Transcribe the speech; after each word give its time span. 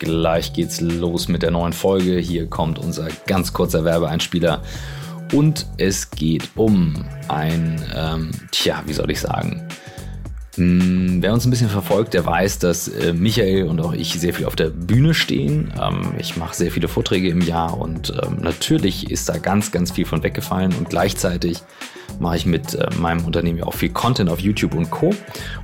Gleich 0.00 0.54
geht's 0.54 0.80
los 0.80 1.28
mit 1.28 1.42
der 1.42 1.50
neuen 1.50 1.74
Folge. 1.74 2.18
Hier 2.18 2.48
kommt 2.48 2.78
unser 2.78 3.08
ganz 3.26 3.52
kurzer 3.52 3.84
Werbeeinspieler. 3.84 4.62
Und 5.34 5.66
es 5.76 6.10
geht 6.10 6.48
um 6.56 7.04
ein, 7.28 7.84
ähm, 7.94 8.30
tja, 8.50 8.82
wie 8.86 8.94
soll 8.94 9.10
ich 9.10 9.20
sagen? 9.20 9.68
Hm, 10.56 11.18
wer 11.20 11.34
uns 11.34 11.44
ein 11.44 11.50
bisschen 11.50 11.68
verfolgt, 11.68 12.14
der 12.14 12.24
weiß, 12.24 12.60
dass 12.60 12.88
äh, 12.88 13.12
Michael 13.12 13.64
und 13.64 13.78
auch 13.80 13.92
ich 13.92 14.18
sehr 14.18 14.32
viel 14.32 14.46
auf 14.46 14.56
der 14.56 14.70
Bühne 14.70 15.12
stehen. 15.12 15.70
Ähm, 15.80 16.14
ich 16.18 16.38
mache 16.38 16.56
sehr 16.56 16.70
viele 16.70 16.88
Vorträge 16.88 17.28
im 17.28 17.42
Jahr 17.42 17.78
und 17.78 18.12
ähm, 18.24 18.38
natürlich 18.40 19.10
ist 19.10 19.28
da 19.28 19.36
ganz, 19.36 19.70
ganz 19.70 19.92
viel 19.92 20.06
von 20.06 20.22
weggefallen 20.22 20.72
und 20.78 20.88
gleichzeitig 20.88 21.62
mache 22.18 22.36
ich 22.36 22.46
mit 22.46 22.74
äh, 22.74 22.88
meinem 22.98 23.24
Unternehmen 23.24 23.58
ja 23.58 23.64
auch 23.64 23.74
viel 23.74 23.90
Content 23.90 24.30
auf 24.30 24.40
YouTube 24.40 24.74
und 24.74 24.90
Co. 24.90 25.14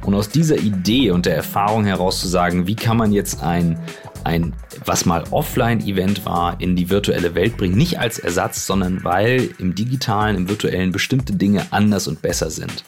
Und 0.05 0.15
aus 0.15 0.29
dieser 0.29 0.57
Idee 0.57 1.11
und 1.11 1.27
der 1.27 1.35
Erfahrung 1.35 1.85
heraus 1.85 2.21
zu 2.21 2.29
sagen, 2.29 2.67
wie 2.67 2.77
kann 2.77 2.97
man 2.97 3.13
jetzt 3.13 3.43
ein 3.43 3.79
ein, 4.27 4.55
was 4.85 5.07
mal 5.07 5.25
Offline-Event 5.31 6.27
war, 6.27 6.61
in 6.61 6.77
die 6.77 6.91
virtuelle 6.91 7.35
Welt 7.35 7.57
bringen. 7.57 7.77
Nicht 7.77 7.99
als 7.99 8.19
Ersatz, 8.19 8.67
sondern 8.67 9.05
weil 9.05 9.51
im 9.59 9.75
digitalen, 9.75 10.37
im 10.37 10.49
virtuellen 10.49 10.93
bestimmte 10.93 11.33
Dinge 11.33 11.67
anders 11.71 12.09
und 12.09 12.21
besser 12.21 12.51
sind. 12.51 12.85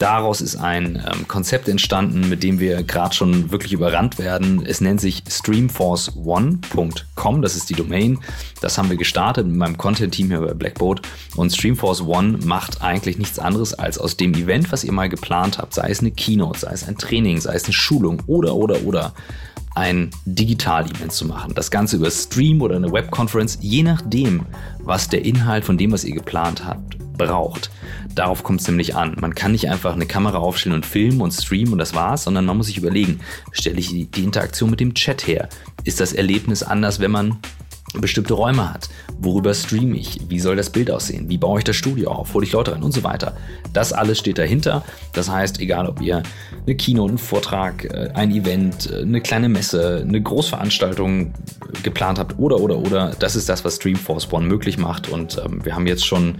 Daraus 0.00 0.40
ist 0.40 0.56
ein 0.56 0.96
ähm, 0.96 1.28
Konzept 1.28 1.68
entstanden, 1.68 2.28
mit 2.30 2.42
dem 2.42 2.58
wir 2.58 2.82
gerade 2.84 3.14
schon 3.14 3.52
wirklich 3.52 3.74
überrannt 3.74 4.18
werden. 4.18 4.64
Es 4.64 4.80
nennt 4.80 4.98
sich 4.98 5.24
streamforce1.com, 5.28 7.42
das 7.42 7.54
ist 7.54 7.68
die 7.68 7.74
Domain. 7.74 8.18
Das 8.62 8.78
haben 8.78 8.88
wir 8.88 8.96
gestartet 8.96 9.46
mit 9.46 9.56
meinem 9.56 9.76
Content-Team 9.76 10.28
hier 10.28 10.40
bei 10.40 10.54
Blackboard. 10.54 11.02
Und 11.36 11.54
Streamforce 11.54 12.00
One 12.00 12.38
macht 12.46 12.80
eigentlich 12.80 13.18
nichts 13.18 13.38
anderes, 13.38 13.74
als 13.74 13.98
aus 13.98 14.16
dem 14.16 14.32
Event, 14.32 14.72
was 14.72 14.84
ihr 14.84 14.92
mal 14.92 15.10
geplant 15.10 15.58
habt, 15.58 15.74
sei 15.74 15.90
es 15.90 16.00
eine 16.00 16.12
Keynote, 16.12 16.60
sei 16.60 16.72
es 16.72 16.88
ein 16.88 16.96
Training, 16.96 17.38
sei 17.38 17.54
es 17.54 17.64
eine 17.64 17.74
Schulung 17.74 18.22
oder, 18.26 18.54
oder, 18.54 18.84
oder, 18.84 19.12
ein 19.74 20.10
Digital-Event 20.24 21.12
zu 21.12 21.26
machen. 21.26 21.54
Das 21.54 21.70
Ganze 21.70 21.96
über 21.96 22.10
Stream 22.10 22.60
oder 22.60 22.76
eine 22.76 22.92
Webconference, 22.92 23.58
je 23.60 23.82
nachdem, 23.82 24.46
was 24.80 25.08
der 25.08 25.24
Inhalt 25.24 25.64
von 25.64 25.78
dem, 25.78 25.92
was 25.92 26.04
ihr 26.04 26.14
geplant 26.14 26.64
habt, 26.64 26.98
braucht. 27.16 27.70
Darauf 28.14 28.42
kommt 28.42 28.60
es 28.60 28.66
nämlich 28.66 28.96
an. 28.96 29.16
Man 29.20 29.34
kann 29.34 29.52
nicht 29.52 29.68
einfach 29.68 29.94
eine 29.94 30.06
Kamera 30.06 30.38
aufstellen 30.38 30.74
und 30.74 30.86
filmen 30.86 31.20
und 31.20 31.32
streamen 31.32 31.74
und 31.74 31.78
das 31.78 31.94
war's, 31.94 32.24
sondern 32.24 32.46
man 32.46 32.56
muss 32.56 32.66
sich 32.66 32.78
überlegen, 32.78 33.20
stelle 33.52 33.78
ich 33.78 33.90
die 33.90 34.24
Interaktion 34.24 34.70
mit 34.70 34.80
dem 34.80 34.94
Chat 34.94 35.26
her? 35.26 35.48
Ist 35.84 36.00
das 36.00 36.12
Erlebnis 36.12 36.62
anders, 36.62 36.98
wenn 36.98 37.10
man 37.10 37.38
bestimmte 37.94 38.34
Räume 38.34 38.72
hat. 38.72 38.88
Worüber 39.18 39.52
streame 39.52 39.96
ich? 39.96 40.20
Wie 40.28 40.38
soll 40.38 40.56
das 40.56 40.70
Bild 40.70 40.90
aussehen? 40.90 41.28
Wie 41.28 41.38
baue 41.38 41.58
ich 41.58 41.64
das 41.64 41.76
Studio 41.76 42.10
auf? 42.10 42.32
Hole 42.34 42.46
ich 42.46 42.52
Leute 42.52 42.72
rein 42.72 42.82
und 42.82 42.92
so 42.92 43.02
weiter. 43.02 43.36
Das 43.72 43.92
alles 43.92 44.18
steht 44.18 44.38
dahinter. 44.38 44.84
Das 45.12 45.28
heißt, 45.28 45.60
egal 45.60 45.86
ob 45.86 46.00
ihr 46.00 46.22
eine 46.66 46.76
Kino, 46.76 47.06
einen 47.06 47.18
Vortrag, 47.18 47.84
äh, 47.84 48.10
ein 48.14 48.30
Event, 48.30 48.90
äh, 48.90 49.02
eine 49.02 49.20
kleine 49.20 49.48
Messe, 49.48 50.04
eine 50.06 50.22
Großveranstaltung 50.22 51.32
geplant 51.82 52.18
habt 52.18 52.38
oder 52.38 52.60
oder 52.60 52.78
oder, 52.78 53.12
das 53.18 53.36
ist 53.36 53.48
das, 53.48 53.64
was 53.64 53.76
Streamforce 53.76 54.32
One 54.32 54.46
möglich 54.46 54.78
macht. 54.78 55.08
Und 55.08 55.40
ähm, 55.44 55.64
wir 55.64 55.74
haben 55.74 55.86
jetzt 55.86 56.06
schon 56.06 56.36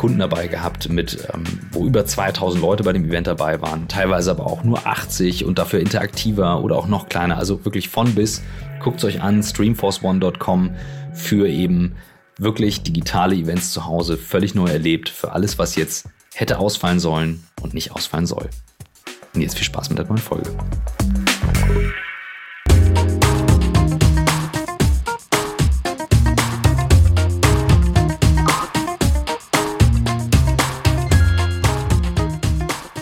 Kunden 0.00 0.18
dabei 0.18 0.46
gehabt, 0.46 0.88
mit, 0.88 1.28
ähm, 1.34 1.44
wo 1.72 1.84
über 1.84 2.06
2000 2.06 2.62
Leute 2.62 2.84
bei 2.84 2.94
dem 2.94 3.04
Event 3.04 3.26
dabei 3.26 3.60
waren, 3.60 3.86
teilweise 3.86 4.30
aber 4.30 4.46
auch 4.46 4.64
nur 4.64 4.86
80 4.86 5.44
und 5.44 5.58
dafür 5.58 5.78
interaktiver 5.78 6.64
oder 6.64 6.76
auch 6.76 6.86
noch 6.86 7.10
kleiner. 7.10 7.36
Also 7.36 7.66
wirklich 7.66 7.90
von 7.90 8.14
bis 8.14 8.42
Guckt 8.80 9.04
euch 9.04 9.20
an, 9.20 9.42
streamforceone.com 9.42 10.70
für 11.12 11.46
eben 11.46 11.96
wirklich 12.38 12.82
digitale 12.82 13.34
Events 13.34 13.72
zu 13.72 13.84
Hause, 13.84 14.16
völlig 14.16 14.54
neu 14.54 14.68
erlebt, 14.70 15.10
für 15.10 15.32
alles, 15.32 15.58
was 15.58 15.76
jetzt 15.76 16.08
hätte 16.34 16.58
ausfallen 16.58 16.98
sollen 16.98 17.44
und 17.60 17.74
nicht 17.74 17.92
ausfallen 17.92 18.24
soll. 18.24 18.48
Und 19.34 19.42
jetzt 19.42 19.56
viel 19.58 19.66
Spaß 19.66 19.90
mit 19.90 19.98
der 19.98 20.06
neuen 20.06 20.16
Folge. 20.16 20.50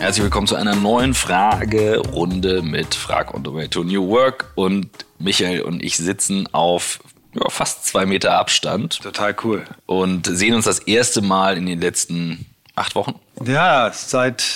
Herzlich 0.08 0.24
willkommen 0.24 0.46
zu 0.46 0.56
einer 0.56 0.74
neuen 0.74 1.12
Fragerunde 1.12 2.62
mit 2.62 2.94
Frag 2.94 3.34
on 3.34 3.44
the 3.44 3.52
Way 3.52 3.68
to 3.68 3.84
New 3.84 4.08
Work. 4.08 4.52
Und 4.54 4.88
Michael 5.18 5.60
und 5.60 5.82
ich 5.82 5.98
sitzen 5.98 6.48
auf 6.52 7.00
ja, 7.34 7.46
fast 7.50 7.84
zwei 7.84 8.06
Meter 8.06 8.38
Abstand. 8.38 9.02
Total 9.02 9.36
cool. 9.44 9.64
Und 9.84 10.26
sehen 10.26 10.54
uns 10.54 10.64
das 10.64 10.78
erste 10.78 11.20
Mal 11.20 11.58
in 11.58 11.66
den 11.66 11.78
letzten 11.78 12.46
acht 12.74 12.94
Wochen. 12.94 13.16
Ja, 13.44 13.92
seit 13.92 14.46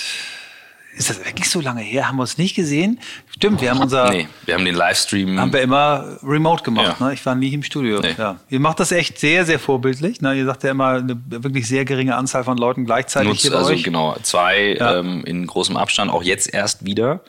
ist 0.95 1.09
das 1.09 1.25
wirklich 1.25 1.49
so 1.49 1.59
lange 1.59 1.81
her? 1.81 2.07
Haben 2.07 2.17
wir 2.17 2.21
uns 2.21 2.37
nicht 2.37 2.55
gesehen? 2.55 2.99
Stimmt, 3.29 3.61
wir 3.61 3.71
haben 3.71 3.81
unser. 3.81 4.09
Nee, 4.13 4.27
wir 4.45 4.53
haben 4.53 4.65
den 4.65 4.75
Livestream. 4.75 5.39
Haben 5.39 5.51
wir 5.53 5.61
immer 5.61 6.17
remote 6.23 6.63
gemacht. 6.63 6.97
Ja. 6.99 7.07
Ne? 7.07 7.13
Ich 7.13 7.25
war 7.25 7.35
nie 7.35 7.53
im 7.53 7.63
Studio. 7.63 7.99
Nee. 7.99 8.15
Ja. 8.17 8.37
Ihr 8.49 8.59
macht 8.59 8.79
das 8.79 8.91
echt 8.91 9.19
sehr, 9.19 9.45
sehr 9.45 9.59
vorbildlich. 9.59 10.21
Ne? 10.21 10.35
Ihr 10.35 10.45
sagt 10.45 10.63
ja 10.63 10.71
immer 10.71 10.89
eine 10.89 11.19
wirklich 11.25 11.67
sehr 11.67 11.85
geringe 11.85 12.15
Anzahl 12.15 12.43
von 12.43 12.57
Leuten 12.57 12.85
gleichzeitig 12.85 13.29
Nutz, 13.29 13.41
hier 13.41 13.55
Also 13.55 13.71
euch. 13.71 13.83
genau, 13.83 14.15
zwei 14.21 14.75
ja. 14.77 14.99
ähm, 14.99 15.23
in 15.25 15.47
großem 15.47 15.77
Abstand, 15.77 16.11
auch 16.11 16.23
jetzt 16.23 16.53
erst 16.53 16.85
wieder. 16.85 17.21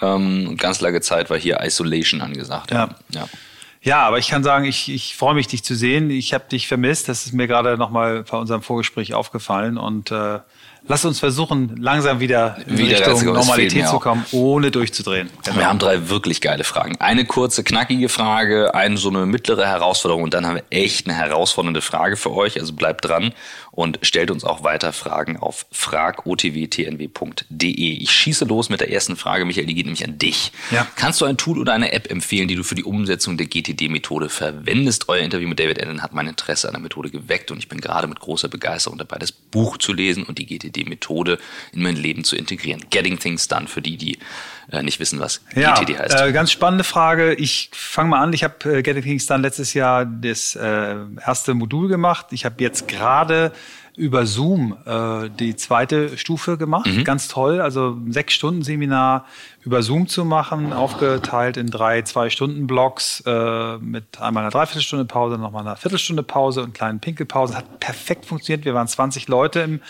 Ähm, 0.00 0.56
ganz 0.56 0.80
lange 0.80 1.00
Zeit 1.02 1.28
war 1.28 1.38
hier 1.38 1.60
Isolation 1.62 2.22
angesagt. 2.22 2.70
Ja. 2.70 2.88
ja. 3.10 3.28
Ja, 3.84 4.02
aber 4.06 4.18
ich 4.18 4.28
kann 4.28 4.44
sagen, 4.44 4.64
ich, 4.64 4.88
ich 4.88 5.16
freue 5.16 5.34
mich, 5.34 5.48
dich 5.48 5.64
zu 5.64 5.74
sehen. 5.74 6.08
Ich 6.08 6.32
habe 6.32 6.44
dich 6.48 6.68
vermisst. 6.68 7.08
Das 7.08 7.26
ist 7.26 7.32
mir 7.32 7.48
gerade 7.48 7.76
nochmal 7.76 8.22
bei 8.22 8.38
unserem 8.38 8.62
Vorgespräch 8.62 9.12
aufgefallen. 9.12 9.76
Und 9.76 10.12
äh, 10.12 10.38
lass 10.88 11.04
uns 11.04 11.18
versuchen, 11.18 11.76
langsam 11.76 12.20
wieder 12.20 12.56
in 12.66 12.78
wieder 12.78 12.98
Richtung 12.98 13.34
Normalität 13.34 13.88
zu 13.88 13.98
kommen, 13.98 14.24
ohne 14.32 14.70
durchzudrehen. 14.70 15.30
Genau. 15.44 15.58
Wir 15.58 15.68
haben 15.68 15.78
drei 15.78 16.08
wirklich 16.08 16.40
geile 16.40 16.64
Fragen. 16.64 16.96
Eine 17.00 17.24
kurze, 17.24 17.64
knackige 17.64 18.08
Frage, 18.08 18.74
eine 18.74 18.96
so 18.96 19.08
eine 19.08 19.26
mittlere 19.26 19.66
Herausforderung 19.66 20.22
und 20.22 20.32
dann 20.34 20.46
haben 20.46 20.54
wir 20.56 20.64
echt 20.70 21.06
eine 21.06 21.16
herausfordernde 21.16 21.80
Frage 21.80 22.16
für 22.16 22.32
euch. 22.32 22.60
Also 22.60 22.72
bleibt 22.72 23.04
dran 23.04 23.32
und 23.70 23.98
stellt 24.02 24.30
uns 24.30 24.44
auch 24.44 24.62
weiter 24.64 24.92
Fragen 24.92 25.38
auf 25.38 25.66
fragotwtnw.de. 25.72 27.72
Ich 27.72 28.10
schieße 28.10 28.44
los 28.44 28.68
mit 28.68 28.80
der 28.80 28.92
ersten 28.92 29.16
Frage, 29.16 29.46
Michael, 29.46 29.66
die 29.66 29.74
geht 29.74 29.86
nämlich 29.86 30.04
an 30.04 30.18
dich. 30.18 30.52
Ja. 30.70 30.86
Kannst 30.94 31.20
du 31.20 31.24
ein 31.24 31.38
Tool 31.38 31.58
oder 31.58 31.72
eine 31.72 31.92
App 31.92 32.10
empfehlen, 32.10 32.48
die 32.48 32.56
du 32.56 32.64
für 32.64 32.74
die 32.74 32.84
Umsetzung 32.84 33.38
der 33.38 33.46
GTD-Methode 33.46 34.28
verwendest? 34.28 35.08
Euer 35.08 35.22
Interview 35.22 35.48
mit 35.48 35.58
David 35.58 35.82
Allen 35.82 36.02
hat 36.02 36.12
mein 36.12 36.26
Interesse 36.26 36.68
an 36.68 36.74
der 36.74 36.82
Methode 36.82 37.10
geweckt 37.10 37.50
und 37.50 37.56
ich 37.58 37.68
bin 37.68 37.80
gerade 37.80 38.06
mit 38.06 38.20
großer 38.20 38.48
Begeisterung 38.48 38.98
dabei, 38.98 39.16
das 39.18 39.32
Buch 39.32 39.78
zu 39.78 39.94
lesen 39.94 40.24
und 40.24 40.38
die 40.38 40.46
GTD-Methode 40.72 41.38
in 41.72 41.82
mein 41.82 41.96
Leben 41.96 42.24
zu 42.24 42.36
integrieren. 42.36 42.84
Getting 42.90 43.18
Things 43.18 43.48
Done 43.48 43.68
für 43.68 43.82
die, 43.82 43.96
die 43.96 44.18
äh, 44.70 44.82
nicht 44.82 45.00
wissen, 45.00 45.20
was 45.20 45.42
ja, 45.54 45.74
GTD 45.74 45.98
heißt. 45.98 46.20
Äh, 46.20 46.32
ganz 46.32 46.50
spannende 46.50 46.84
Frage. 46.84 47.34
Ich 47.34 47.70
fange 47.72 48.10
mal 48.10 48.22
an. 48.22 48.32
Ich 48.32 48.44
habe 48.44 48.78
äh, 48.78 48.82
Getting 48.82 49.02
Things 49.02 49.26
Done 49.26 49.42
letztes 49.42 49.74
Jahr 49.74 50.04
das 50.04 50.56
äh, 50.56 50.96
erste 51.24 51.54
Modul 51.54 51.88
gemacht. 51.88 52.26
Ich 52.30 52.44
habe 52.44 52.56
jetzt 52.58 52.88
gerade 52.88 53.52
über 53.96 54.24
Zoom 54.24 54.76
äh, 54.86 55.28
die 55.28 55.54
zweite 55.54 56.16
Stufe 56.16 56.56
gemacht. 56.56 56.86
Mhm. 56.86 57.04
Ganz 57.04 57.28
toll. 57.28 57.60
Also 57.60 57.98
sechs 58.08 58.32
Stunden 58.32 58.62
Seminar 58.62 59.26
über 59.64 59.82
Zoom 59.82 60.08
zu 60.08 60.24
machen, 60.24 60.72
aufgeteilt 60.72 61.56
in 61.58 61.66
drei 61.68 62.02
Zwei-Stunden-Blocks 62.02 63.22
äh, 63.26 63.76
mit 63.78 64.20
einmal 64.20 64.44
einer 64.44 64.50
Dreiviertelstunde 64.50 65.04
Pause, 65.04 65.36
nochmal 65.36 65.62
einer 65.62 65.76
Viertelstunde 65.76 66.22
Pause 66.22 66.62
und 66.62 66.72
kleinen 66.72 67.00
Pinkelpausen. 67.00 67.56
Hat 67.56 67.80
perfekt 67.80 68.24
funktioniert. 68.24 68.64
Wir 68.64 68.74
waren 68.74 68.88
20 68.88 69.28
Leute 69.28 69.60
im, 69.60 69.80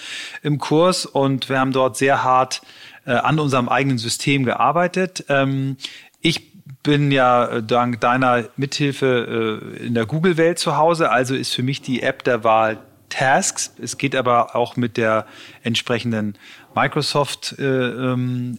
im 0.43 0.59
Kurs 0.59 1.07
und 1.07 1.49
wir 1.49 1.61
haben 1.61 1.73
dort 1.73 1.97
sehr 1.97 2.25
hart 2.25 2.63
äh, 3.07 3.13
an 3.13 3.39
unserem 3.39 3.69
eigenen 3.69 3.99
System 3.99 4.45
gearbeitet. 4.45 5.25
Ähm, 5.29 5.77
ich 6.21 6.53
bin 6.83 7.13
ja 7.13 7.47
äh, 7.47 7.63
dank 7.63 8.01
deiner 8.01 8.45
Mithilfe 8.57 9.61
äh, 9.79 9.87
in 9.87 9.95
der 9.95 10.07
Google-Welt 10.07 10.59
zu 10.59 10.77
Hause, 10.77 11.11
also 11.11 11.35
ist 11.35 11.55
für 11.55 11.63
mich 11.63 11.83
die 11.83 12.03
App 12.03 12.25
der 12.25 12.43
Wahl 12.43 12.79
Tasks. 13.13 13.75
Es 13.81 13.99
geht 13.99 14.17
aber 14.17 14.57
auch 14.57 14.77
mit 14.77 14.97
der 14.97 15.27
entsprechenden 15.63 16.39
Microsoft-App. 16.75 17.59
Äh, 17.59 18.13
ähm, 18.13 18.59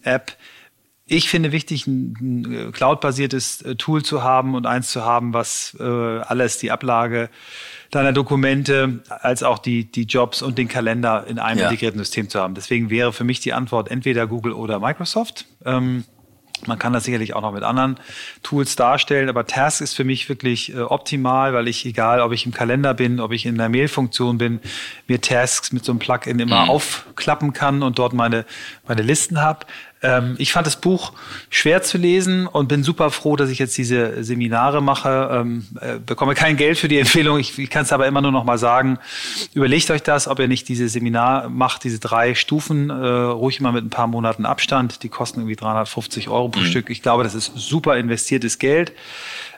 ich 1.06 1.30
finde 1.30 1.52
wichtig, 1.52 1.86
ein, 1.86 2.72
cloud-basiertes 2.72 3.62
äh, 3.64 3.76
Tool 3.76 4.04
zu 4.04 4.24
haben 4.24 4.56
und 4.56 4.66
eins 4.66 4.90
zu 4.90 5.04
haben, 5.04 5.34
was 5.34 5.76
äh, 5.80 5.84
alles 5.84 6.60
die 6.60 6.72
Ablage 6.72 7.30
deiner 7.92 8.14
Dokumente 8.14 9.04
als 9.10 9.44
auch 9.44 9.60
die, 9.60 9.92
die 9.92 10.04
Jobs 10.04 10.42
und 10.42 10.58
den 10.58 10.68
Kalender 10.68 11.26
in 11.28 11.40
einem 11.40 11.60
ja. 11.60 11.66
integrierten 11.66 12.00
System 12.00 12.30
zu 12.30 12.40
haben. 12.40 12.56
Deswegen 12.56 12.90
wäre 12.90 13.12
für 13.12 13.24
mich 13.24 13.40
die 13.40 13.54
Antwort 13.54 13.92
entweder 13.92 14.28
Google 14.28 14.54
oder 14.54 14.80
Microsoft. 14.80 15.46
Ähm, 15.66 16.06
man 16.68 16.80
kann 16.80 16.94
das 16.94 17.04
sicherlich 17.04 17.36
auch 17.36 17.42
noch 17.42 17.54
mit 17.54 17.64
anderen 17.64 17.98
Tools 18.42 18.76
darstellen, 18.76 19.30
aber 19.30 19.46
Task 19.46 19.82
ist 19.82 19.94
für 19.94 20.04
mich 20.04 20.30
wirklich 20.30 20.74
äh, 20.74 20.82
optimal, 20.82 21.54
weil 21.54 21.68
ich, 21.68 21.86
egal 21.86 22.22
ob 22.22 22.32
ich 22.32 22.46
im 22.46 22.54
Kalender 22.54 22.94
bin, 22.94 23.20
ob 23.20 23.32
ich 23.32 23.46
in 23.46 23.58
der 23.58 23.70
Mail-Funktion 23.70 24.38
bin, 24.38 24.60
mir 25.08 25.22
Tasks 25.22 25.72
mit 25.72 25.86
so 25.86 25.92
einem 25.92 26.00
Plugin 26.00 26.40
immer 26.40 26.66
mhm. 26.66 26.70
aufklappen 26.70 27.54
kann 27.54 27.84
und 27.84 28.00
dort 28.00 28.14
meine, 28.14 28.46
meine 28.88 29.02
Listen 29.02 29.42
habe. 29.42 29.66
Ähm, 30.04 30.36
ich 30.38 30.52
fand 30.52 30.68
das 30.68 30.76
Buch 30.76 31.14
schwer 31.50 31.82
zu 31.82 31.98
lesen 31.98 32.46
und 32.46 32.68
bin 32.68 32.84
super 32.84 33.10
froh, 33.10 33.38
dass 33.38 33.50
ich 33.50 33.58
jetzt 33.58 33.78
diese 33.78 34.24
Seminare 34.24 34.84
mache. 34.84 35.30
Ähm, 35.32 35.66
äh, 35.80 35.98
bekomme 35.98 36.36
kein 36.36 36.58
Geld 36.58 36.78
für 36.78 36.90
die 36.90 37.00
Empfehlung. 37.00 37.40
Ich, 37.40 37.58
ich 37.58 37.70
kann 37.70 37.84
es 37.84 37.94
aber 37.94 38.06
immer 38.06 38.22
nur 38.22 38.34
noch 38.34 38.44
mal 38.44 38.58
sagen. 38.58 39.00
Überlegt 39.54 39.90
euch 39.92 40.04
das, 40.04 40.28
ob 40.28 40.40
ihr 40.40 40.50
nicht 40.50 40.68
diese 40.68 40.90
Seminar 40.90 41.50
macht, 41.50 41.86
diese 41.86 42.00
drei 42.00 42.36
Stufen, 42.36 42.90
äh, 42.90 42.94
ruhig 42.94 43.62
mal 43.62 43.72
mit 43.72 43.86
ein 43.86 43.90
paar 43.90 44.08
Monaten 44.08 44.46
Abstand. 44.46 45.04
Die 45.04 45.10
kosten 45.10 45.40
irgendwie 45.40 45.56
350 45.56 46.28
Euro 46.28 46.50
pro 46.50 46.60
mhm. 46.60 46.66
Stück. 46.66 46.90
Ich 46.90 47.02
glaube, 47.02 47.24
das 47.24 47.34
ist 47.34 47.54
super 47.56 47.98
investiertes 47.98 48.60
Geld. 48.60 48.92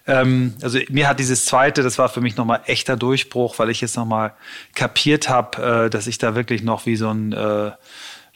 Ähm, 0.08 0.54
also 0.62 0.78
mir 0.90 1.08
hat 1.08 1.20
dieses 1.20 1.46
zweite, 1.46 1.82
das 1.82 1.98
war 1.98 2.10
für 2.10 2.22
mich 2.22 2.38
nochmal 2.38 2.62
echter 2.68 2.96
Durchbruch, 2.96 3.58
weil 3.58 3.72
ich 3.72 3.82
jetzt 3.82 3.98
nochmal 3.98 4.34
kapiert 4.76 5.28
habe, 5.30 5.86
äh, 5.86 5.90
dass 5.90 6.06
ich 6.06 6.20
da 6.20 6.36
wirklich 6.36 6.62
noch 6.62 6.86
wie 6.86 6.96
so 6.96 7.10
ein 7.10 7.34
äh, 7.34 7.72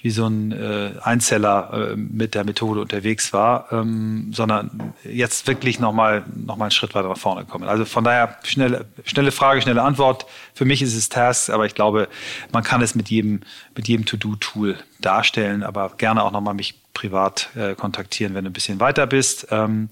wie 0.02 0.12
so 0.12 0.26
ein 0.28 0.52
äh, 0.54 0.92
Einzeller 1.02 1.92
äh, 1.92 1.96
mit 1.96 2.34
der 2.34 2.46
Methode 2.46 2.80
unterwegs 2.80 3.34
war, 3.34 3.72
ähm, 3.72 4.32
sondern 4.34 4.94
jetzt 5.04 5.46
wirklich 5.48 5.80
nochmal 5.80 6.24
noch 6.36 6.56
mal 6.56 6.66
einen 6.66 6.72
Schritt 6.72 6.96
weiter 6.96 7.10
nach 7.10 7.18
vorne 7.18 7.44
kommen. 7.46 7.68
Also 7.68 7.84
von 7.84 8.06
daher 8.06 8.38
schnelle, 8.44 8.86
schnelle 9.04 9.32
Frage, 9.32 9.62
schnelle 9.62 9.82
Antwort. 9.82 10.26
Für 10.54 10.64
mich 10.64 10.82
ist 10.82 10.96
es 10.96 11.10
Task, 11.10 11.50
aber 11.50 11.66
ich 11.66 11.76
glaube, 11.76 12.08
man 12.54 12.64
kann 12.64 12.82
es 12.82 12.96
mit 12.96 13.10
jedem, 13.10 13.42
mit 13.76 13.90
jedem 13.90 14.06
To-Do-Tool 14.06 14.78
darstellen, 15.02 15.64
aber 15.64 15.92
gerne 15.98 16.24
auch 16.24 16.32
nochmal 16.32 16.54
mich 16.54 16.76
privat 17.00 17.50
äh, 17.56 17.76
kontaktieren, 17.76 18.36
wenn 18.36 18.44
du 18.44 18.50
ein 18.50 18.54
bisschen 18.54 18.82
weiter 18.82 19.08
bist. 19.08 19.48
Ähm, 19.52 19.88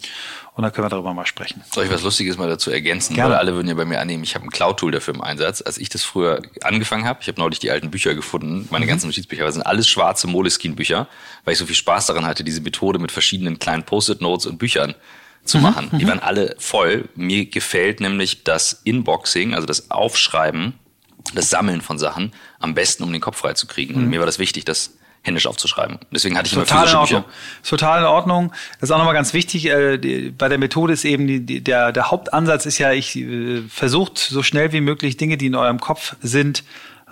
und 0.56 0.64
dann 0.64 0.74
können 0.74 0.86
wir 0.86 0.90
darüber 0.90 1.14
mal 1.14 1.26
sprechen. 1.26 1.64
Soll 1.72 1.86
ich 1.86 1.92
was 1.92 2.04
Lustiges 2.04 2.38
mal 2.38 2.50
dazu 2.50 2.70
ergänzen? 2.70 3.16
Gerne. 3.16 3.32
Weil 3.32 3.40
alle 3.40 3.54
würden 3.54 3.70
ja 3.70 3.76
bei 3.76 3.86
mir 3.86 4.02
annehmen, 4.02 4.24
ich 4.24 4.36
habe 4.36 4.46
ein 4.46 4.50
Cloud-Tool 4.50 4.92
dafür 4.92 5.14
im 5.14 5.22
Einsatz. 5.22 5.62
Als 5.62 5.78
ich 5.78 5.88
das 5.88 6.04
früher 6.04 6.42
angefangen 6.64 7.06
habe, 7.06 7.20
ich 7.22 7.30
habe 7.30 7.40
neulich 7.40 7.60
die 7.60 7.72
alten 7.72 7.92
Bücher 7.92 8.14
gefunden, 8.14 8.68
meine 8.72 8.84
mhm. 8.84 8.90
ganzen 8.90 9.08
Notizbücher, 9.08 9.46
das 9.46 9.54
sind 9.54 9.64
alles 9.64 9.88
schwarze 9.88 10.28
Moleskine-Bücher, 10.28 11.08
weil 11.46 11.54
ich 11.54 11.60
so 11.60 11.66
viel 11.66 11.76
Spaß 11.76 12.08
daran 12.08 12.26
hatte, 12.26 12.44
diese 12.44 12.60
Methode 12.60 13.00
mit 13.00 13.14
verschiedenen 13.14 13.58
kleinen 13.58 13.84
Post-it-Notes 13.84 14.46
und 14.46 14.58
Büchern 14.58 14.94
zu 15.46 15.58
mhm. 15.58 15.64
machen. 15.64 15.90
Die 15.94 16.04
mhm. 16.04 16.10
waren 16.10 16.20
alle 16.20 16.56
voll. 16.60 17.08
Mir 17.16 17.46
gefällt 17.46 18.02
nämlich 18.02 18.44
das 18.44 18.82
Inboxing, 18.84 19.54
also 19.54 19.66
das 19.66 19.92
Aufschreiben, 19.92 20.74
das 21.34 21.50
Sammeln 21.50 21.80
von 21.80 21.98
Sachen 21.98 22.34
am 22.60 22.74
besten, 22.74 23.04
um 23.04 23.14
den 23.14 23.22
Kopf 23.22 23.38
frei 23.38 23.54
zu 23.54 23.66
kriegen. 23.66 23.96
Und 23.96 24.04
mhm. 24.04 24.10
mir 24.10 24.20
war 24.20 24.26
das 24.26 24.40
wichtig, 24.40 24.66
dass 24.66 24.97
händisch 25.28 25.46
aufzuschreiben. 25.46 26.00
Deswegen 26.12 26.38
hatte 26.38 26.48
ich 26.48 26.54
Total 26.54 26.88
immer 26.88 27.02
physische 27.02 27.22
Bücher. 27.22 27.26
Total 27.64 28.00
in 28.00 28.06
Ordnung. 28.06 28.52
Das 28.80 28.90
ist 28.90 28.92
auch 28.92 28.98
nochmal 28.98 29.14
ganz 29.14 29.34
wichtig. 29.34 29.68
Äh, 29.68 30.32
bei 30.36 30.50
der 30.50 30.58
Methode 30.58 30.94
ist 30.94 31.06
eben 31.06 31.28
die, 31.28 31.46
die, 31.46 31.62
der, 31.62 31.92
der 31.92 32.10
Hauptansatz 32.10 32.66
ist 32.66 32.78
ja, 32.78 32.92
ich 32.92 33.16
äh, 33.18 33.62
versucht 33.70 34.18
so 34.18 34.42
schnell 34.42 34.72
wie 34.72 34.82
möglich 34.82 35.18
Dinge, 35.18 35.38
die 35.38 35.48
in 35.48 35.56
eurem 35.56 35.80
Kopf 35.80 36.16
sind, 36.22 36.64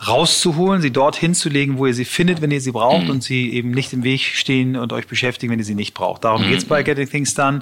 rauszuholen, 0.07 0.81
sie 0.81 0.91
dort 0.91 1.15
hinzulegen, 1.15 1.77
wo 1.77 1.85
ihr 1.85 1.94
sie 1.94 2.03
findet, 2.06 2.41
wenn 2.41 2.51
ihr 2.51 2.59
sie 2.59 2.71
braucht 2.71 3.06
mhm. 3.06 3.12
und 3.12 3.23
sie 3.23 3.53
eben 3.53 3.71
nicht 3.71 3.94
im 3.94 4.03
Weg 4.03 4.21
stehen 4.21 4.75
und 4.75 4.91
euch 4.91 5.07
beschäftigen, 5.07 5.51
wenn 5.51 5.59
ihr 5.59 5.65
sie 5.65 5.75
nicht 5.75 5.94
braucht. 5.94 6.25
Darum 6.25 6.45
mhm. 6.45 6.50
geht's 6.50 6.65
bei 6.65 6.83
Getting 6.83 7.09
Things 7.09 7.33
Done 7.33 7.62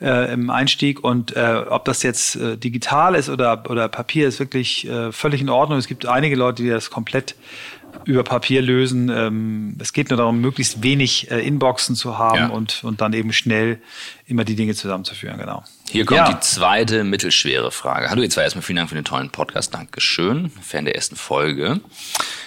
äh, 0.00 0.32
im 0.32 0.48
Einstieg 0.50 1.02
und 1.02 1.34
äh, 1.34 1.64
ob 1.68 1.84
das 1.84 2.04
jetzt 2.04 2.36
äh, 2.36 2.56
digital 2.56 3.16
ist 3.16 3.28
oder, 3.28 3.64
oder 3.68 3.88
Papier 3.88 4.28
ist 4.28 4.38
wirklich 4.38 4.86
äh, 4.86 5.10
völlig 5.10 5.40
in 5.40 5.48
Ordnung. 5.48 5.78
Es 5.78 5.88
gibt 5.88 6.06
einige 6.06 6.36
Leute, 6.36 6.62
die 6.62 6.68
das 6.68 6.90
komplett 6.90 7.34
über 8.04 8.22
Papier 8.22 8.62
lösen. 8.62 9.08
Ähm, 9.08 9.76
es 9.78 9.92
geht 9.92 10.10
nur 10.10 10.16
darum, 10.16 10.40
möglichst 10.40 10.82
wenig 10.82 11.30
äh, 11.30 11.40
Inboxen 11.46 11.96
zu 11.96 12.18
haben 12.18 12.38
ja. 12.38 12.48
und, 12.48 12.84
und 12.84 13.00
dann 13.00 13.12
eben 13.12 13.32
schnell 13.32 13.78
immer 14.26 14.44
die 14.44 14.56
Dinge 14.56 14.74
zusammenzuführen, 14.74 15.38
genau. 15.38 15.64
Hier 15.90 16.04
kommt 16.04 16.18
ja. 16.18 16.32
die 16.32 16.40
zweite 16.40 17.04
mittelschwere 17.04 17.70
Frage. 17.70 18.10
Hallo, 18.10 18.20
ihr 18.20 18.28
zwei 18.28 18.42
erstmal 18.42 18.62
vielen 18.62 18.76
Dank 18.76 18.88
für 18.88 18.96
den 18.96 19.04
tollen 19.04 19.30
Podcast. 19.30 19.72
Dankeschön. 19.72 20.50
Fan 20.60 20.84
der 20.84 20.96
ersten 20.96 21.16
Folge. 21.16 21.80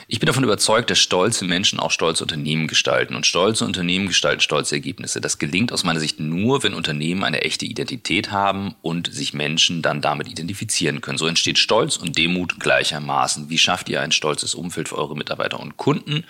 Ich 0.08 0.20
bin 0.20 0.28
davon 0.28 0.44
überzeugt, 0.44 0.90
dass 0.90 1.00
stolze 1.00 1.46
Menschen 1.46 1.80
auch 1.80 1.92
stolze 1.92 2.24
Unternehmen 2.24 2.68
gestalten. 2.68 3.16
Und 3.16 3.26
stolze 3.26 3.64
Unternehmen 3.64 4.08
gestalten 4.08 4.42
stolze 4.42 4.76
Ergebnisse. 4.76 5.22
Das 5.22 5.38
gelingt 5.38 5.72
aus 5.72 5.84
meiner 5.84 6.00
Sicht 6.00 6.20
nur, 6.20 6.64
wenn 6.64 6.74
Unternehmen 6.74 7.24
eine 7.24 7.42
echte 7.42 7.66
Identität 7.66 8.32
haben 8.32 8.76
und 8.82 9.12
sich 9.14 9.34
Menschen 9.34 9.82
dann 9.82 10.02
damit 10.02 10.28
identifizieren 10.28 11.00
können. 11.00 11.18
So 11.18 11.28
entsteht 11.28 11.60
Stolz 11.60 11.96
und 11.96 12.18
Demut 12.18 12.60
gleichermaßen. 12.60 13.50
Wie 13.50 13.58
schafft 13.58 13.88
ihr 13.90 14.02
ein 14.02 14.12
stolzes 14.12 14.54
Umfeld 14.54 14.90
für 14.90 14.98
eure 14.98 15.16
Mitarbeiter 15.16 15.60
und 15.60 15.78
Kunden? 15.78 16.26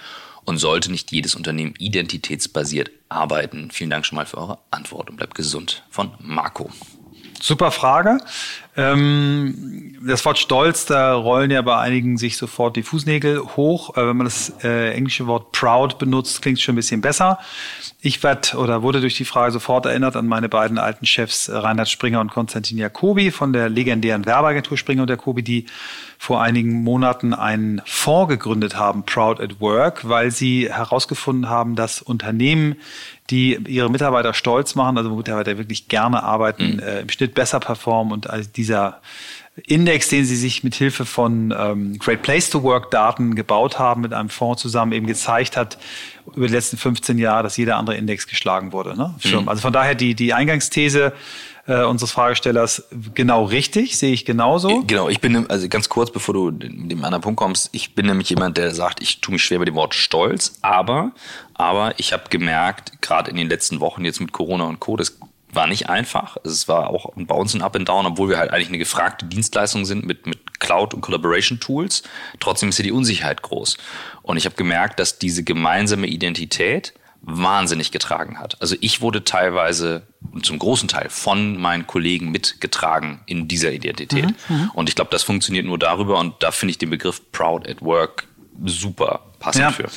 und 0.45 0.57
sollte 0.57 0.89
nicht 0.89 1.11
jedes 1.11 1.35
Unternehmen 1.35 1.75
identitätsbasiert 1.77 2.89
arbeiten? 3.07 3.69
Vielen 3.71 3.91
Dank 3.91 4.05
schon 4.05 4.15
mal 4.15 4.25
für 4.25 4.37
eure 4.37 4.57
Antwort 4.71 5.09
und 5.09 5.17
bleibt 5.17 5.35
gesund. 5.35 5.83
Von 5.91 6.11
Marco. 6.19 6.71
Super 7.41 7.71
Frage. 7.71 8.19
Ähm, 8.75 9.97
das 10.05 10.23
Wort 10.25 10.37
Stolz, 10.39 10.85
da 10.85 11.13
rollen 11.13 11.51
ja 11.51 11.61
bei 11.61 11.77
einigen 11.77 12.17
sich 12.17 12.37
sofort 12.37 12.75
die 12.75 12.83
Fußnägel 12.83 13.41
hoch. 13.57 13.97
Äh, 13.97 14.07
wenn 14.07 14.17
man 14.17 14.25
das 14.25 14.53
äh, 14.63 14.93
englische 14.93 15.27
Wort 15.27 15.51
proud 15.51 15.97
benutzt, 15.99 16.41
klingt 16.41 16.57
es 16.57 16.63
schon 16.63 16.73
ein 16.73 16.77
bisschen 16.77 17.01
besser. 17.01 17.39
Ich 18.01 18.23
werd 18.23 18.55
oder 18.55 18.81
wurde 18.81 19.01
durch 19.01 19.15
die 19.15 19.25
Frage 19.25 19.51
sofort 19.51 19.85
erinnert 19.85 20.15
an 20.15 20.27
meine 20.27 20.47
beiden 20.47 20.77
alten 20.77 21.05
Chefs 21.05 21.49
äh, 21.49 21.55
Reinhard 21.55 21.89
Springer 21.89 22.21
und 22.21 22.31
Konstantin 22.31 22.77
Jacobi 22.77 23.31
von 23.31 23.51
der 23.51 23.69
legendären 23.69 24.25
Werbeagentur 24.25 24.77
Springer 24.77 25.01
und 25.01 25.09
Jacobi, 25.09 25.43
die 25.43 25.65
vor 26.17 26.41
einigen 26.41 26.83
Monaten 26.83 27.33
einen 27.33 27.81
Fonds 27.85 28.29
gegründet 28.29 28.77
haben, 28.77 29.03
Proud 29.03 29.41
at 29.41 29.59
Work, 29.59 30.07
weil 30.07 30.31
sie 30.31 30.71
herausgefunden 30.71 31.49
haben, 31.49 31.75
dass 31.75 32.01
Unternehmen, 32.01 32.75
die 33.29 33.55
ihre 33.67 33.89
Mitarbeiter 33.89 34.33
stolz 34.33 34.75
machen, 34.75 34.97
also 34.97 35.09
Mitarbeiter 35.15 35.57
wirklich 35.57 35.87
gerne 35.87 36.23
arbeiten, 36.23 36.73
mhm. 36.73 36.79
äh, 36.79 37.01
im 37.01 37.09
Schnitt 37.09 37.33
besser 37.33 37.59
performen 37.59 38.13
und 38.13 38.29
also 38.29 38.49
dieser 38.55 39.01
Index, 39.67 40.09
den 40.09 40.25
sie 40.25 40.35
sich 40.35 40.63
mit 40.63 40.75
Hilfe 40.75 41.05
von 41.05 41.53
ähm, 41.57 41.99
Great 41.99 42.21
Place 42.21 42.49
to 42.49 42.63
Work 42.63 42.91
Daten 42.91 43.35
gebaut 43.35 43.79
haben, 43.79 44.01
mit 44.01 44.13
einem 44.13 44.29
Fonds 44.29 44.61
zusammen 44.61 44.91
eben 44.91 45.07
gezeigt 45.07 45.57
hat, 45.57 45.77
über 46.35 46.47
die 46.47 46.53
letzten 46.53 46.77
15 46.77 47.17
Jahre, 47.17 47.43
dass 47.43 47.57
jeder 47.57 47.77
andere 47.77 47.95
Index 47.95 48.27
geschlagen 48.27 48.71
wurde. 48.71 48.95
Ne? 48.95 49.15
Mhm. 49.23 49.49
Also 49.49 49.61
von 49.61 49.73
daher 49.73 49.95
die, 49.95 50.15
die 50.15 50.33
Eingangsthese, 50.33 51.13
äh, 51.69 51.83
unseres 51.83 52.11
Fragestellers 52.11 52.83
genau 53.13 53.45
richtig, 53.45 53.97
sehe 53.97 54.11
ich 54.11 54.25
genauso. 54.25 54.83
Genau, 54.87 55.07
ich 55.07 55.21
bin, 55.21 55.49
also 55.49 55.69
ganz 55.69 55.87
kurz, 55.87 56.11
bevor 56.11 56.33
du 56.33 56.51
mit 56.51 56.91
dem 56.91 57.03
anderen 57.05 57.21
Punkt 57.21 57.39
kommst, 57.39 57.69
ich 57.71 57.93
bin 57.93 58.07
nämlich 58.07 58.29
jemand, 58.29 58.57
der 58.57 58.73
sagt, 58.73 59.01
ich 59.01 59.21
tue 59.21 59.33
mich 59.33 59.43
schwer 59.43 59.59
mit 59.59 59.67
dem 59.67 59.75
Wort 59.75 59.93
Stolz, 59.93 60.57
aber, 60.61 61.11
aber 61.53 61.93
ich 61.97 62.11
habe 62.11 62.23
gemerkt, 62.29 63.01
gerade 63.01 63.29
in 63.29 63.37
den 63.37 63.49
letzten 63.49 63.79
Wochen 63.79 64.03
jetzt 64.03 64.19
mit 64.19 64.31
Corona 64.31 64.65
und 64.65 64.79
Co., 64.79 64.97
das 64.97 65.19
war 65.51 65.67
nicht 65.67 65.89
einfach. 65.89 66.37
Es 66.43 66.67
war 66.67 66.89
auch 66.89 67.11
bei 67.15 67.35
uns 67.35 67.53
ein 67.53 67.61
Up 67.61 67.75
and 67.75 67.87
Down, 67.87 68.05
obwohl 68.05 68.29
wir 68.29 68.37
halt 68.37 68.51
eigentlich 68.51 68.69
eine 68.69 68.77
gefragte 68.77 69.25
Dienstleistung 69.25 69.85
sind 69.85 70.05
mit, 70.05 70.25
mit 70.27 70.59
Cloud 70.59 70.93
und 70.93 71.01
Collaboration 71.01 71.59
Tools. 71.59 72.03
Trotzdem 72.39 72.69
ist 72.69 72.75
hier 72.75 72.83
die 72.83 72.91
Unsicherheit 72.91 73.41
groß. 73.41 73.77
Und 74.21 74.37
ich 74.37 74.45
habe 74.45 74.55
gemerkt, 74.55 74.99
dass 74.99 75.19
diese 75.19 75.43
gemeinsame 75.43 76.07
Identität 76.07 76.93
wahnsinnig 77.21 77.91
getragen 77.91 78.39
hat. 78.39 78.61
Also 78.61 78.75
ich 78.79 79.01
wurde 79.01 79.23
teilweise 79.23 80.03
zum 80.41 80.57
großen 80.57 80.87
Teil 80.87 81.09
von 81.09 81.57
meinen 81.57 81.85
Kollegen 81.85 82.31
mitgetragen 82.31 83.21
in 83.25 83.47
dieser 83.47 83.71
Identität. 83.71 84.25
Mhm, 84.47 84.55
mhm. 84.55 84.71
und 84.73 84.89
ich 84.89 84.95
glaube, 84.95 85.11
das 85.11 85.23
funktioniert 85.23 85.65
nur 85.65 85.77
darüber 85.77 86.17
und 86.19 86.35
da 86.39 86.51
finde 86.51 86.71
ich 86.71 86.77
den 86.77 86.89
Begriff 86.89 87.21
Proud 87.31 87.67
at 87.67 87.81
Work 87.81 88.28
super 88.65 89.21
passend 89.39 89.63
ja. 89.63 89.71
für. 89.71 89.89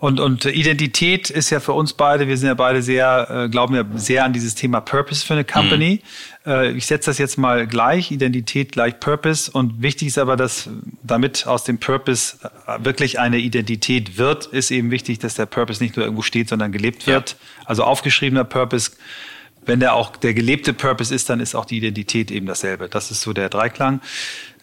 Und, 0.00 0.20
und 0.20 0.44
Identität 0.46 1.30
ist 1.30 1.50
ja 1.50 1.60
für 1.60 1.72
uns 1.72 1.92
beide, 1.92 2.28
wir 2.28 2.36
sind 2.36 2.48
ja 2.48 2.54
beide 2.54 2.82
sehr, 2.82 3.44
äh, 3.44 3.48
glauben 3.48 3.74
ja 3.74 3.84
sehr 3.94 4.24
an 4.24 4.32
dieses 4.32 4.54
Thema 4.54 4.80
Purpose 4.80 5.24
für 5.24 5.34
eine 5.34 5.44
Company. 5.44 6.02
Mhm. 6.44 6.50
Äh, 6.50 6.70
ich 6.72 6.86
setze 6.86 7.10
das 7.10 7.18
jetzt 7.18 7.36
mal 7.36 7.66
gleich, 7.66 8.10
Identität 8.10 8.72
gleich 8.72 8.98
Purpose. 8.98 9.50
Und 9.50 9.82
wichtig 9.82 10.08
ist 10.08 10.18
aber, 10.18 10.36
dass 10.36 10.68
damit 11.02 11.46
aus 11.46 11.64
dem 11.64 11.78
Purpose 11.78 12.38
äh, 12.66 12.84
wirklich 12.84 13.18
eine 13.18 13.38
Identität 13.38 14.18
wird, 14.18 14.46
ist 14.46 14.70
eben 14.70 14.90
wichtig, 14.90 15.18
dass 15.18 15.34
der 15.34 15.46
Purpose 15.46 15.82
nicht 15.82 15.96
nur 15.96 16.04
irgendwo 16.04 16.22
steht, 16.22 16.48
sondern 16.48 16.72
gelebt 16.72 17.06
wird. 17.06 17.32
Ja. 17.32 17.36
Also 17.66 17.84
aufgeschriebener 17.84 18.44
Purpose 18.44 18.92
wenn 19.68 19.80
der 19.80 19.94
auch 19.94 20.14
der 20.16 20.32
gelebte 20.32 20.72
Purpose 20.72 21.12
ist, 21.12 21.28
dann 21.28 21.40
ist 21.40 21.56
auch 21.56 21.64
die 21.64 21.78
Identität 21.78 22.30
eben 22.30 22.46
dasselbe. 22.46 22.88
Das 22.88 23.10
ist 23.10 23.20
so 23.22 23.32
der 23.32 23.48
Dreiklang. 23.48 24.00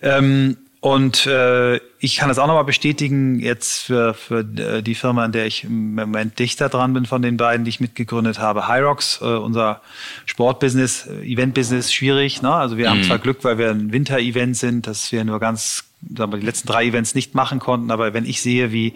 Ähm, 0.01 0.57
und 0.83 1.27
äh, 1.27 1.77
ich 1.99 2.17
kann 2.17 2.27
das 2.27 2.37
auch 2.39 2.47
nochmal 2.47 2.65
bestätigen, 2.65 3.39
jetzt 3.39 3.83
für, 3.83 4.13
für 4.13 4.39
äh, 4.39 4.81
die 4.81 4.95
Firma, 4.95 5.23
an 5.23 5.31
der 5.31 5.45
ich 5.45 5.63
im 5.63 5.95
Moment 5.95 6.37
dichter 6.37 6.67
dran 6.67 6.91
bin 6.91 7.05
von 7.05 7.21
den 7.21 7.37
beiden, 7.37 7.63
die 7.63 7.69
ich 7.69 7.79
mitgegründet 7.79 8.37
habe. 8.37 8.67
Hyrox, 8.67 9.21
äh, 9.21 9.23
unser 9.23 9.79
Sportbusiness, 10.25 11.07
äh, 11.07 11.25
Eventbusiness, 11.25 11.93
schwierig. 11.93 12.41
Ne? 12.41 12.53
Also 12.53 12.75
wir 12.75 12.87
mhm. 12.87 12.89
haben 12.89 13.03
zwar 13.03 13.19
Glück, 13.19 13.45
weil 13.45 13.57
wir 13.57 13.69
ein 13.69 13.93
Winter-Event 13.93 14.57
sind, 14.57 14.85
dass 14.85 15.09
wir 15.13 15.23
nur 15.23 15.39
ganz, 15.39 15.85
sagen 16.13 16.33
wir, 16.33 16.39
die 16.39 16.45
letzten 16.45 16.67
drei 16.67 16.83
Events 16.87 17.15
nicht 17.15 17.33
machen 17.33 17.59
konnten. 17.59 17.89
Aber 17.89 18.13
wenn 18.13 18.25
ich 18.25 18.41
sehe, 18.41 18.73
wie 18.73 18.93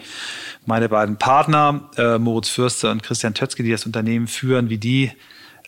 meine 0.65 0.89
beiden 0.89 1.15
Partner, 1.15 1.89
äh, 1.95 2.17
Moritz 2.17 2.49
Fürste 2.49 2.91
und 2.91 3.01
Christian 3.01 3.33
Tötzke, 3.33 3.63
die 3.63 3.71
das 3.71 3.85
Unternehmen 3.85 4.27
führen, 4.27 4.69
wie 4.69 4.77
die 4.77 5.13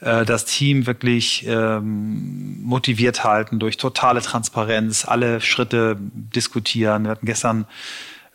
äh, 0.01 0.25
das 0.25 0.45
Team 0.45 0.87
wirklich 0.87 1.45
ähm, 1.47 2.61
motiviert 2.63 3.23
halten 3.23 3.59
durch 3.59 3.77
totale 3.77 4.21
Transparenz, 4.21 5.05
alle 5.05 5.41
Schritte 5.41 5.97
diskutieren. 5.99 7.03
Wir 7.03 7.11
hatten 7.11 7.25
gestern 7.25 7.65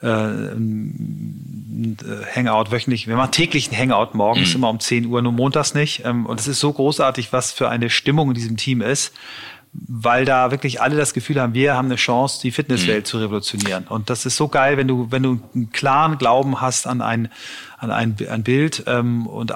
äh, 0.03 0.07
ein 0.07 1.97
Hangout 2.35 2.71
wöchentlich. 2.71 3.07
Wir 3.07 3.17
machen 3.17 3.33
täglich 3.33 3.71
ein 3.71 3.79
Hangout 3.79 4.15
morgens, 4.15 4.51
mhm. 4.51 4.57
immer 4.57 4.71
um 4.71 4.81
10 4.81 5.07
Uhr, 5.07 5.23
nur 5.23 5.33
montags 5.33 5.75
nicht. 5.75 6.05
Ähm, 6.05 6.27
und 6.27 6.41
es 6.41 6.49
ist 6.49 6.61
so 6.61 6.73
großartig, 6.73 7.33
was 7.33 7.53
für 7.53 7.69
eine 7.69 7.91
Stimmung 7.91 8.29
in 8.29 8.35
diesem 8.35 8.57
Team 8.57 8.83
ist 8.83 9.13
weil 9.75 10.25
da 10.25 10.51
wirklich 10.51 10.81
alle 10.81 10.97
das 10.97 11.15
Gefühl 11.15 11.41
haben, 11.41 11.55
wir 11.55 11.75
haben 11.75 11.87
eine 11.87 11.97
Chance, 11.97 12.41
die 12.43 12.51
Fitnesswelt 12.53 13.05
mhm. 13.05 13.09
zu 13.09 13.19
revolutionieren. 13.19 13.85
Und 13.89 14.09
das 14.09 14.25
ist 14.25 14.37
so 14.37 14.49
geil, 14.49 14.77
wenn 14.77 14.87
du, 14.87 15.11
wenn 15.11 15.23
du 15.23 15.41
einen 15.55 15.71
klaren 15.73 16.17
Glauben 16.19 16.61
hast 16.61 16.87
an 16.87 17.03
ein, 17.03 17.29
an 17.85 17.91
ein, 17.91 18.17
ein 18.29 18.43
Bild 18.43 18.85
ähm, 18.87 19.27
und 19.27 19.53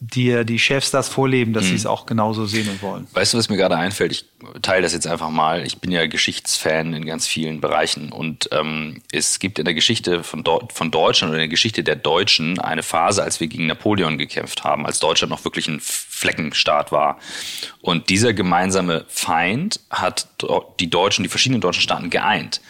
dir 0.00 0.44
die 0.44 0.58
Chefs 0.58 0.90
das 0.90 1.08
vorleben, 1.08 1.52
dass 1.52 1.64
mhm. 1.64 1.68
sie 1.68 1.74
es 1.76 1.86
auch 1.86 2.06
genauso 2.06 2.44
sehen 2.44 2.68
und 2.68 2.82
wollen. 2.82 3.06
Weißt 3.12 3.34
du, 3.34 3.38
was 3.38 3.48
mir 3.48 3.56
gerade 3.56 3.76
einfällt? 3.76 4.10
Ich 4.10 4.24
teile 4.60 4.82
das 4.82 4.92
jetzt 4.92 5.06
einfach 5.06 5.30
mal. 5.30 5.64
Ich 5.64 5.78
bin 5.78 5.92
ja 5.92 6.06
Geschichtsfan 6.06 6.92
in 6.92 7.06
ganz 7.06 7.28
vielen 7.28 7.60
Bereichen 7.60 8.10
und 8.10 8.48
ähm, 8.50 9.02
es 9.12 9.38
gibt 9.38 9.60
in 9.60 9.64
der 9.64 9.74
Geschichte 9.74 10.24
von, 10.24 10.42
von 10.72 10.90
Deutschland 10.90 11.30
oder 11.30 11.38
in 11.38 11.48
der 11.48 11.48
Geschichte 11.48 11.84
der 11.84 11.94
Deutschen 11.94 12.58
eine 12.58 12.82
Phase, 12.82 13.22
als 13.22 13.38
wir 13.38 13.46
gegen 13.46 13.68
Napoleon 13.68 14.18
gekämpft 14.18 14.64
haben, 14.64 14.86
als 14.86 14.98
Deutschland 14.98 15.30
noch 15.30 15.44
wirklich 15.44 15.68
ein 15.68 15.78
Fleckenstaat 15.80 16.90
war. 16.90 17.18
Und 17.80 18.08
dieser 18.08 18.32
gemeinsame 18.32 19.04
Feind 19.08 19.78
hat 19.90 20.26
die 20.80 20.90
Deutschen, 20.90 21.22
die 21.22 21.28
verschiedenen 21.28 21.60
deutschen 21.60 21.82
Staaten 21.82 22.10
geeint. 22.10 22.60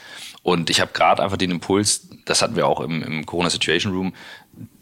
Und 0.43 0.71
ich 0.71 0.81
habe 0.81 0.93
gerade 0.93 1.23
einfach 1.23 1.37
den 1.37 1.53
Impuls, 1.53 2.09
das 2.25 2.43
hatten 2.43 2.57
wir 2.57 2.67
auch 2.67 2.81
im, 2.81 3.03
im 3.03 3.27
Corona 3.27 3.49
Situation 3.49 3.95
Room, 3.95 4.13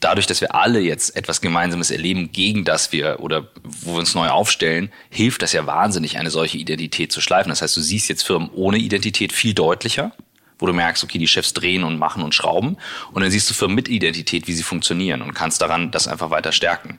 dadurch, 0.00 0.26
dass 0.26 0.40
wir 0.40 0.54
alle 0.54 0.80
jetzt 0.80 1.16
etwas 1.16 1.40
Gemeinsames 1.40 1.90
erleben, 1.90 2.32
gegen 2.32 2.64
das 2.64 2.92
wir 2.92 3.20
oder 3.20 3.48
wo 3.62 3.92
wir 3.92 3.98
uns 3.98 4.14
neu 4.14 4.28
aufstellen, 4.28 4.90
hilft 5.10 5.42
das 5.42 5.52
ja 5.52 5.66
wahnsinnig, 5.66 6.18
eine 6.18 6.30
solche 6.30 6.58
Identität 6.58 7.12
zu 7.12 7.20
schleifen. 7.20 7.50
Das 7.50 7.62
heißt, 7.62 7.76
du 7.76 7.80
siehst 7.80 8.08
jetzt 8.08 8.22
Firmen 8.22 8.50
ohne 8.54 8.78
Identität 8.78 9.32
viel 9.32 9.54
deutlicher, 9.54 10.12
wo 10.58 10.66
du 10.66 10.72
merkst, 10.72 11.04
okay, 11.04 11.18
die 11.18 11.28
Chefs 11.28 11.54
drehen 11.54 11.84
und 11.84 11.98
machen 11.98 12.22
und 12.22 12.34
schrauben. 12.34 12.76
Und 13.12 13.22
dann 13.22 13.30
siehst 13.30 13.48
du 13.50 13.54
Firmen 13.54 13.74
mit 13.74 13.88
Identität, 13.88 14.46
wie 14.46 14.52
sie 14.52 14.62
funktionieren 14.62 15.22
und 15.22 15.34
kannst 15.34 15.60
daran 15.62 15.90
das 15.90 16.08
einfach 16.08 16.30
weiter 16.30 16.52
stärken. 16.52 16.98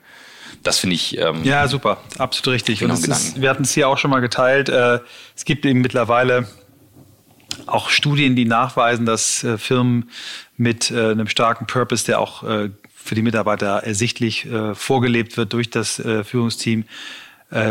Das 0.62 0.78
finde 0.78 0.94
ich. 0.94 1.18
Ähm, 1.18 1.42
ja, 1.44 1.66
super, 1.66 1.98
absolut 2.18 2.54
richtig. 2.54 2.78
Genau 2.78 2.94
und 2.94 3.06
ist, 3.06 3.40
wir 3.40 3.50
hatten 3.50 3.64
es 3.64 3.72
hier 3.72 3.88
auch 3.88 3.98
schon 3.98 4.10
mal 4.10 4.20
geteilt. 4.20 4.68
Äh, 4.68 5.00
es 5.36 5.44
gibt 5.44 5.64
eben 5.64 5.80
mittlerweile 5.80 6.46
auch 7.66 7.90
Studien, 7.90 8.36
die 8.36 8.44
nachweisen, 8.44 9.06
dass 9.06 9.44
äh, 9.44 9.58
Firmen 9.58 10.10
mit 10.56 10.90
äh, 10.90 11.10
einem 11.10 11.28
starken 11.28 11.66
Purpose, 11.66 12.04
der 12.04 12.20
auch 12.20 12.42
äh, 12.42 12.70
für 12.94 13.14
die 13.14 13.22
Mitarbeiter 13.22 13.82
ersichtlich 13.82 14.46
vorgelebt 14.74 15.36
wird 15.36 15.52
durch 15.52 15.70
das 15.70 16.00
Führungsteam, 16.22 16.84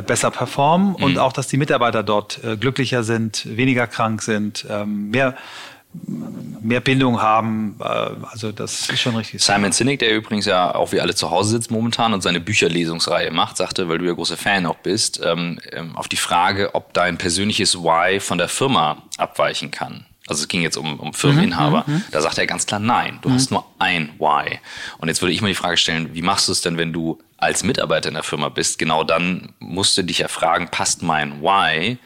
besser 0.06 0.30
performen 0.30 0.90
mhm. 0.90 0.96
und 0.96 1.18
auch, 1.20 1.32
dass 1.32 1.48
die 1.48 1.56
Mitarbeiter 1.56 2.04
dort 2.04 2.42
glücklicher 2.60 3.04
sind, 3.04 3.48
weniger 3.56 3.88
krank 3.88 4.24
sind, 4.24 4.66
ähm, 4.70 5.10
mehr 5.10 5.38
mehr 6.62 6.80
Bindung 6.80 7.22
haben. 7.22 7.76
Äh, 7.80 7.84
also 7.84 8.52
das 8.52 8.90
ist 8.90 9.00
schon 9.00 9.16
richtig. 9.16 9.42
Simon 9.44 9.72
Sinek, 9.72 10.00
der 10.00 10.16
übrigens 10.16 10.46
ja 10.46 10.74
auch 10.74 10.92
wie 10.92 11.02
alle 11.02 11.16
zu 11.16 11.32
Hause 11.32 11.52
sitzt 11.52 11.72
momentan 11.72 12.14
und 12.14 12.22
seine 12.22 12.40
Bücherlesungsreihe 12.40 13.32
macht, 13.32 13.58
sagte, 13.58 13.90
weil 13.90 13.98
du 13.98 14.06
ja 14.06 14.14
großer 14.14 14.38
Fan 14.38 14.66
auch 14.66 14.78
bist, 14.78 15.22
ähm, 15.24 15.60
ähm, 15.72 15.96
auf 15.96 16.08
die 16.08 16.18
Frage, 16.18 16.76
ob 16.76 16.94
dein 16.94 17.18
persönliches 17.18 17.78
Why 17.78 18.20
von 18.20 18.38
der 18.38 18.48
Firma 18.48 19.04
abweichen 19.18 19.72
kann. 19.72 20.06
Also 20.28 20.44
es 20.44 20.48
ging 20.48 20.62
jetzt 20.62 20.78
um, 20.78 21.00
um 21.00 21.14
Firmeninhaber. 21.14 21.84
Mhm, 21.88 21.94
mhm, 21.96 22.04
da 22.12 22.22
sagt 22.22 22.38
er 22.38 22.48
ganz 22.48 22.66
klar, 22.66 22.80
nein, 22.80 23.20
du 23.22 23.30
mhm. 23.30 23.34
hast 23.34 23.52
nur 23.52 23.66
ein 23.80 24.12
Why. 24.20 24.60
Und 25.00 25.08
jetzt 25.08 25.22
würde 25.22 25.34
ich 25.34 25.42
mal 25.42 25.50
die 25.50 25.56
Frage 25.56 25.78
stellen, 25.78 26.14
wie 26.14 26.22
machst 26.22 26.48
du 26.48 26.52
es 26.52 26.62
denn, 26.62 26.78
wenn 26.78 26.94
du 26.94 27.20
als 27.38 27.64
Mitarbeiter 27.64 28.08
in 28.08 28.14
der 28.14 28.24
Firma 28.24 28.50
bist? 28.50 28.78
Genau 28.78 29.04
dann 29.04 29.54
musst 29.60 29.98
du 29.98 30.04
dich 30.04 30.20
ja 30.20 30.28
fragen, 30.28 30.70
passt 30.70 31.02
mein 31.02 31.42
Why 31.42 31.98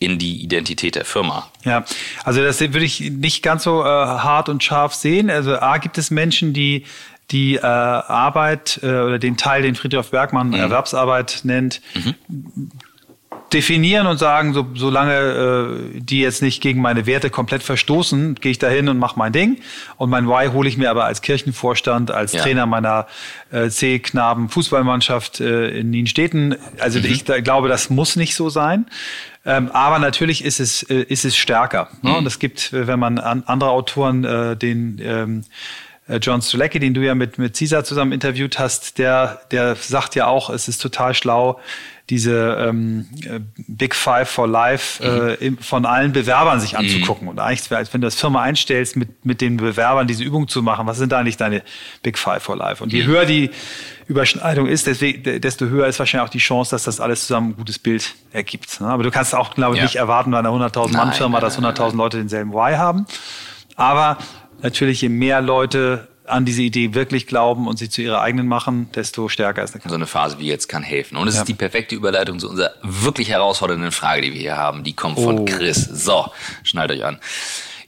in 0.00 0.18
die 0.18 0.42
Identität 0.42 0.96
der 0.96 1.04
Firma. 1.04 1.48
Ja, 1.64 1.84
also 2.24 2.42
das 2.42 2.58
würde 2.58 2.84
ich 2.84 3.10
nicht 3.10 3.42
ganz 3.42 3.62
so 3.62 3.82
äh, 3.82 3.84
hart 3.84 4.48
und 4.48 4.64
scharf 4.64 4.94
sehen. 4.94 5.30
Also 5.30 5.60
A 5.60 5.78
gibt 5.78 5.98
es 5.98 6.10
Menschen, 6.10 6.52
die 6.52 6.84
die 7.30 7.54
äh, 7.54 7.60
Arbeit 7.60 8.80
äh, 8.82 8.86
oder 8.86 9.20
den 9.20 9.36
Teil, 9.36 9.62
den 9.62 9.76
Friedrich 9.76 10.08
Bergmann 10.08 10.48
mhm. 10.48 10.54
Erwerbsarbeit 10.54 11.42
nennt, 11.44 11.80
mhm 11.94 12.16
definieren 13.52 14.06
und 14.06 14.18
sagen, 14.18 14.54
so, 14.54 14.66
solange 14.74 15.12
äh, 15.94 16.00
die 16.00 16.20
jetzt 16.20 16.42
nicht 16.42 16.60
gegen 16.60 16.80
meine 16.80 17.06
Werte 17.06 17.30
komplett 17.30 17.62
verstoßen, 17.62 18.36
gehe 18.36 18.52
ich 18.52 18.58
dahin 18.58 18.88
und 18.88 18.98
mache 18.98 19.18
mein 19.18 19.32
Ding. 19.32 19.60
Und 19.96 20.10
mein 20.10 20.28
Why 20.28 20.48
hole 20.52 20.68
ich 20.68 20.76
mir 20.76 20.90
aber 20.90 21.04
als 21.04 21.22
Kirchenvorstand, 21.22 22.10
als 22.10 22.32
ja. 22.32 22.42
Trainer 22.42 22.66
meiner 22.66 23.06
äh, 23.50 23.68
C-Knaben 23.68 24.48
Fußballmannschaft 24.48 25.40
äh, 25.40 25.80
in 25.80 25.90
Nienstädten. 25.90 26.56
Also 26.78 27.00
mhm. 27.00 27.06
ich 27.06 27.24
da, 27.24 27.40
glaube, 27.40 27.68
das 27.68 27.90
muss 27.90 28.16
nicht 28.16 28.34
so 28.34 28.48
sein. 28.48 28.86
Ähm, 29.44 29.70
aber 29.72 29.98
natürlich 29.98 30.44
ist 30.44 30.60
es, 30.60 30.82
äh, 30.84 31.02
ist 31.02 31.24
es 31.24 31.36
stärker. 31.36 31.88
Ne? 32.02 32.10
Mhm. 32.10 32.16
Und 32.16 32.26
es 32.26 32.38
gibt, 32.38 32.72
äh, 32.72 32.86
wenn 32.86 32.98
man 32.98 33.18
an 33.18 33.42
andere 33.46 33.70
Autoren 33.70 34.24
äh, 34.24 34.56
den 34.56 35.00
ähm, 35.02 35.44
äh, 36.08 36.16
John 36.16 36.42
Stulecki, 36.42 36.78
den 36.78 36.92
du 36.92 37.00
ja 37.00 37.14
mit, 37.14 37.38
mit 37.38 37.56
Caesar 37.56 37.84
zusammen 37.84 38.12
interviewt 38.12 38.58
hast, 38.58 38.98
der, 38.98 39.40
der 39.50 39.76
sagt 39.76 40.14
ja 40.14 40.26
auch, 40.26 40.50
es 40.50 40.68
ist 40.68 40.78
total 40.82 41.14
schlau, 41.14 41.60
diese 42.10 42.56
ähm, 42.60 43.06
äh, 43.24 43.40
Big 43.68 43.94
Five 43.94 44.28
for 44.28 44.48
Life 44.48 45.02
äh, 45.02 45.52
von 45.60 45.86
allen 45.86 46.12
Bewerbern 46.12 46.60
sich 46.60 46.76
anzugucken. 46.76 47.24
Mhm. 47.24 47.30
Und 47.30 47.38
eigentlich, 47.38 47.70
als 47.72 47.94
wenn 47.94 48.00
du 48.00 48.08
das 48.08 48.16
Firma 48.16 48.42
einstellst, 48.42 48.96
mit, 48.96 49.24
mit 49.24 49.40
den 49.40 49.56
Bewerbern 49.56 50.08
diese 50.08 50.24
Übung 50.24 50.48
zu 50.48 50.60
machen, 50.62 50.86
was 50.86 50.98
sind 50.98 51.12
da 51.12 51.20
eigentlich 51.20 51.36
deine 51.36 51.62
Big 52.02 52.18
Five 52.18 52.42
for 52.42 52.56
Life? 52.56 52.82
Und 52.82 52.92
je 52.92 53.04
mhm. 53.04 53.06
höher 53.06 53.24
die 53.24 53.50
Überschneidung 54.08 54.66
ist, 54.66 54.88
deswegen, 54.88 55.40
desto 55.40 55.66
höher 55.66 55.86
ist 55.86 56.00
wahrscheinlich 56.00 56.28
auch 56.28 56.32
die 56.32 56.38
Chance, 56.38 56.72
dass 56.72 56.82
das 56.82 56.98
alles 56.98 57.28
zusammen 57.28 57.50
ein 57.50 57.56
gutes 57.56 57.78
Bild 57.78 58.14
ergibt. 58.32 58.80
Ne? 58.80 58.88
Aber 58.88 59.04
du 59.04 59.12
kannst 59.12 59.34
auch, 59.34 59.54
glaube 59.54 59.76
ich, 59.76 59.78
ja. 59.78 59.84
nicht 59.84 59.96
erwarten 59.96 60.32
bei 60.32 60.40
einer 60.40 60.50
100.000 60.50 60.96
Mann 60.96 61.12
Firma, 61.12 61.38
dass 61.38 61.58
100.000 61.60 61.96
Leute 61.96 62.16
denselben 62.18 62.50
Y 62.50 62.76
haben. 62.76 63.06
Aber 63.76 64.18
natürlich, 64.62 65.00
je 65.00 65.08
mehr 65.08 65.40
Leute 65.40 66.08
an 66.30 66.44
diese 66.44 66.62
Idee 66.62 66.94
wirklich 66.94 67.26
glauben 67.26 67.66
und 67.68 67.78
sie 67.78 67.88
zu 67.88 68.02
ihrer 68.02 68.20
eigenen 68.20 68.46
machen, 68.46 68.90
desto 68.94 69.28
stärker 69.28 69.62
ist 69.62 69.74
eine 69.74 69.82
So 69.86 69.94
eine 69.94 70.06
Phase 70.06 70.38
wie 70.38 70.46
jetzt 70.46 70.68
kann 70.68 70.82
helfen. 70.82 71.16
Und 71.16 71.28
es 71.28 71.34
ja. 71.34 71.42
ist 71.42 71.48
die 71.48 71.54
perfekte 71.54 71.94
Überleitung 71.94 72.38
zu 72.38 72.48
unserer 72.48 72.72
wirklich 72.82 73.30
herausfordernden 73.30 73.92
Frage, 73.92 74.22
die 74.22 74.32
wir 74.32 74.40
hier 74.40 74.56
haben. 74.56 74.84
Die 74.84 74.94
kommt 74.94 75.18
von 75.18 75.40
oh. 75.40 75.44
Chris. 75.44 75.84
So, 75.84 76.26
schnallt 76.62 76.90
euch 76.92 77.04
an. 77.04 77.18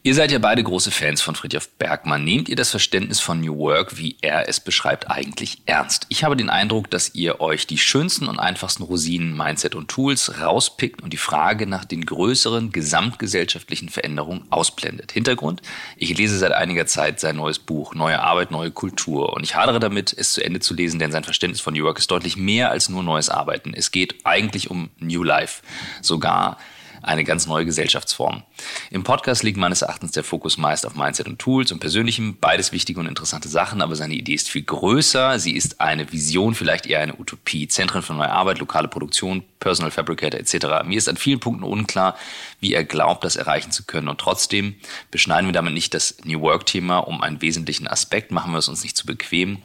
Ihr 0.05 0.17
seid 0.17 0.33
ja 0.33 0.41
beide 0.41 0.65
große 0.65 0.91
Fans 0.91 1.23
von 1.23 1.37
Friedrich 1.37 1.69
Bergmann. 1.79 2.25
Nehmt 2.25 2.49
ihr 2.49 2.57
das 2.57 2.73
Verständnis 2.73 3.21
von 3.21 3.41
New 3.41 3.57
Work, 3.57 3.99
wie 3.99 4.17
er 4.21 4.49
es 4.49 4.59
beschreibt, 4.59 5.09
eigentlich 5.09 5.63
ernst? 5.67 6.07
Ich 6.09 6.25
habe 6.25 6.35
den 6.37 6.51
Eindruck, 6.51 6.91
dass 6.91 7.15
ihr 7.15 7.41
euch 7.41 7.69
die 7.69 7.79
schönsten 7.79 8.27
und 8.27 8.41
einfachsten 8.41 8.83
Rosinen, 8.83 9.37
Mindset 9.37 9.77
und 9.77 9.87
Tools 9.87 10.41
rauspickt 10.41 11.03
und 11.03 11.13
die 11.13 11.19
Frage 11.19 11.69
nach 11.69 11.85
den 11.85 12.05
größeren 12.05 12.73
gesamtgesellschaftlichen 12.73 13.91
Veränderungen 13.91 14.45
ausblendet. 14.51 15.13
Hintergrund? 15.13 15.63
Ich 15.97 16.19
lese 16.19 16.37
seit 16.37 16.51
einiger 16.51 16.87
Zeit 16.87 17.21
sein 17.21 17.37
neues 17.37 17.61
Buch 17.61 17.95
Neue 17.95 18.19
Arbeit, 18.19 18.51
neue 18.51 18.73
Kultur 18.73 19.35
und 19.35 19.45
ich 19.45 19.55
hadere 19.55 19.79
damit, 19.79 20.13
es 20.13 20.33
zu 20.33 20.45
Ende 20.45 20.59
zu 20.59 20.75
lesen, 20.75 20.99
denn 20.99 21.13
sein 21.13 21.23
Verständnis 21.23 21.61
von 21.61 21.75
New 21.75 21.85
Work 21.85 22.01
ist 22.01 22.11
deutlich 22.11 22.37
mehr 22.37 22.73
als 22.73 22.89
nur 22.89 23.05
neues 23.05 23.29
Arbeiten. 23.29 23.73
Es 23.73 23.93
geht 23.93 24.17
eigentlich 24.25 24.69
um 24.69 24.91
New 24.99 25.23
Life. 25.23 25.63
Sogar 26.01 26.59
eine 27.03 27.25
ganz 27.25 27.47
neue 27.47 27.65
Gesellschaftsform. 27.65 28.43
Im 28.91 29.03
Podcast 29.03 29.43
liegt 29.43 29.59
meines 29.59 29.83
Erachtens 29.83 30.13
der 30.13 30.25
Fokus 30.25 30.57
meist 30.57 30.87
auf 30.87 30.95
Mindset 30.95 31.27
und 31.27 31.39
Tools 31.39 31.73
und 31.73 31.81
Persönlichem, 31.81 32.39
beides 32.41 32.73
wichtige 32.73 33.01
und 33.01 33.07
interessante 33.07 33.49
Sachen, 33.49 33.83
aber 33.83 33.97
seine 33.97 34.15
Idee 34.15 34.35
ist 34.35 34.49
viel 34.49 34.63
größer. 34.63 35.39
Sie 35.39 35.53
ist 35.53 35.81
eine 35.81 36.13
Vision, 36.13 36.55
vielleicht 36.55 36.87
eher 36.87 37.01
eine 37.01 37.19
Utopie. 37.19 37.69
Zentren 37.69 38.03
für 38.03 38.15
neue 38.15 38.31
Arbeit, 38.31 38.59
lokale 38.59 38.89
Produktion, 38.89 39.43
Personal 39.59 39.91
Fabricator 39.91 40.39
etc. 40.39 40.85
Mir 40.85 40.99
ist 40.99 41.09
an 41.09 41.17
vielen 41.17 41.41
Punkten 41.41 41.65
unklar, 41.65 42.17
wie 42.61 42.75
er 42.75 42.85
glaubt, 42.85 43.25
das 43.25 43.37
erreichen 43.37 43.73
zu 43.73 43.85
können. 43.85 44.09
Und 44.09 44.19
trotzdem 44.19 44.77
beschneiden 45.11 45.49
wir 45.49 45.53
damit 45.53 45.75
nicht 45.75 45.95
das 45.95 46.17
New 46.25 46.41
Work-Thema 46.41 46.99
um 46.99 47.21
einen 47.21 47.43
wesentlichen 47.43 47.89
Aspekt, 47.89 48.31
machen 48.31 48.53
wir 48.53 48.59
es 48.59 48.69
uns 48.69 48.83
nicht 48.83 48.97
zu 48.97 49.07
bequem. 49.07 49.59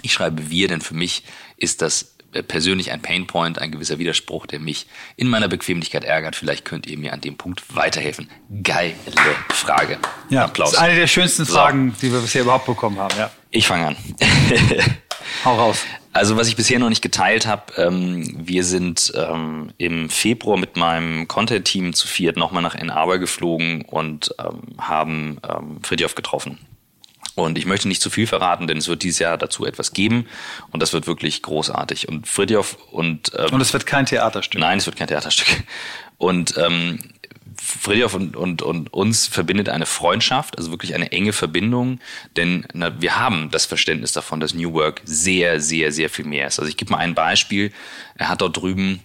Ich 0.00 0.12
schreibe 0.12 0.48
wir, 0.48 0.68
denn 0.68 0.80
für 0.80 0.94
mich 0.94 1.22
ist 1.58 1.82
das 1.82 2.11
persönlich 2.40 2.92
ein 2.92 3.02
Painpoint, 3.02 3.58
ein 3.58 3.72
gewisser 3.72 3.98
Widerspruch, 3.98 4.46
der 4.46 4.60
mich 4.60 4.86
in 5.16 5.28
meiner 5.28 5.48
Bequemlichkeit 5.48 6.04
ärgert. 6.04 6.36
Vielleicht 6.36 6.64
könnt 6.64 6.86
ihr 6.86 6.96
mir 6.96 7.12
an 7.12 7.20
dem 7.20 7.36
Punkt 7.36 7.62
weiterhelfen. 7.74 8.30
Geile 8.62 8.94
Frage. 9.50 9.98
Ja, 10.30 10.44
Applaus. 10.44 10.70
Das 10.70 10.80
ist 10.80 10.84
eine 10.84 10.98
der 10.98 11.06
schönsten 11.06 11.44
Fragen, 11.44 11.94
die 12.00 12.10
wir 12.10 12.20
bisher 12.20 12.42
überhaupt 12.42 12.66
bekommen 12.66 12.98
haben. 12.98 13.14
Ja. 13.18 13.30
Ich 13.50 13.66
fange 13.66 13.88
an. 13.88 13.96
Hau 15.44 15.56
raus. 15.56 15.84
Also 16.14 16.36
was 16.36 16.46
ich 16.48 16.56
bisher 16.56 16.78
noch 16.78 16.90
nicht 16.90 17.00
geteilt 17.00 17.46
habe, 17.46 17.72
ähm, 17.76 18.46
wir 18.46 18.64
sind 18.64 19.12
ähm, 19.16 19.72
im 19.78 20.10
Februar 20.10 20.58
mit 20.58 20.76
meinem 20.76 21.26
Content-Team 21.26 21.94
zu 21.94 22.06
viert 22.06 22.36
nochmal 22.36 22.62
nach 22.62 22.74
Ann 22.74 22.90
Arbor 22.90 23.18
geflogen 23.18 23.82
und 23.82 24.34
ähm, 24.38 24.78
haben 24.78 25.38
ähm, 25.48 25.80
Fridjof 25.82 26.14
getroffen. 26.14 26.58
Und 27.34 27.56
ich 27.56 27.64
möchte 27.64 27.88
nicht 27.88 28.02
zu 28.02 28.10
viel 28.10 28.26
verraten, 28.26 28.66
denn 28.66 28.76
es 28.76 28.88
wird 28.88 29.02
dieses 29.02 29.18
Jahr 29.18 29.38
dazu 29.38 29.64
etwas 29.64 29.92
geben 29.92 30.26
und 30.70 30.82
das 30.82 30.92
wird 30.92 31.06
wirklich 31.06 31.42
großartig. 31.42 32.08
Und 32.08 32.28
Fridjof 32.28 32.76
und 32.90 33.32
ähm, 33.36 33.54
und 33.54 33.60
es 33.60 33.72
wird 33.72 33.86
kein 33.86 34.06
Theaterstück. 34.06 34.60
Nein, 34.60 34.78
es 34.78 34.86
wird 34.86 34.96
kein 34.96 35.08
Theaterstück. 35.08 35.64
Und 36.18 36.56
ähm, 36.56 36.98
Fridjof 37.56 38.14
und, 38.14 38.36
und, 38.36 38.62
und 38.62 38.92
uns 38.92 39.26
verbindet 39.26 39.68
eine 39.68 39.86
Freundschaft, 39.86 40.58
also 40.58 40.70
wirklich 40.70 40.94
eine 40.94 41.12
enge 41.12 41.32
Verbindung, 41.32 42.00
denn 42.36 42.66
na, 42.72 43.00
wir 43.00 43.18
haben 43.18 43.50
das 43.50 43.66
Verständnis 43.66 44.12
davon, 44.12 44.40
dass 44.40 44.54
New 44.54 44.72
Work 44.72 45.00
sehr, 45.04 45.60
sehr, 45.60 45.92
sehr 45.92 46.10
viel 46.10 46.24
mehr 46.24 46.48
ist. 46.48 46.58
Also 46.58 46.68
ich 46.68 46.76
gebe 46.76 46.92
mal 46.92 46.98
ein 46.98 47.14
Beispiel. 47.14 47.72
Er 48.16 48.28
hat 48.28 48.40
dort 48.40 48.56
drüben 48.56 49.00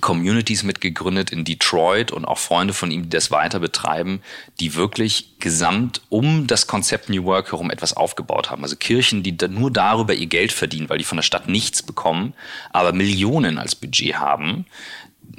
Communities 0.00 0.62
mitgegründet 0.62 1.30
in 1.30 1.44
Detroit 1.44 2.10
und 2.10 2.24
auch 2.24 2.38
Freunde 2.38 2.74
von 2.74 2.90
ihm, 2.90 3.04
die 3.04 3.08
das 3.10 3.30
weiter 3.30 3.60
betreiben, 3.60 4.20
die 4.60 4.74
wirklich 4.74 5.38
gesamt 5.38 6.00
um 6.08 6.46
das 6.46 6.66
Konzept 6.66 7.08
New 7.08 7.24
Work 7.24 7.52
herum 7.52 7.70
etwas 7.70 7.96
aufgebaut 7.96 8.50
haben. 8.50 8.62
Also 8.62 8.76
Kirchen, 8.76 9.22
die 9.22 9.36
nur 9.48 9.70
darüber 9.70 10.14
ihr 10.14 10.26
Geld 10.26 10.52
verdienen, 10.52 10.88
weil 10.88 10.98
die 10.98 11.04
von 11.04 11.16
der 11.16 11.22
Stadt 11.22 11.48
nichts 11.48 11.82
bekommen, 11.82 12.34
aber 12.72 12.92
Millionen 12.92 13.58
als 13.58 13.74
Budget 13.74 14.16
haben, 14.18 14.66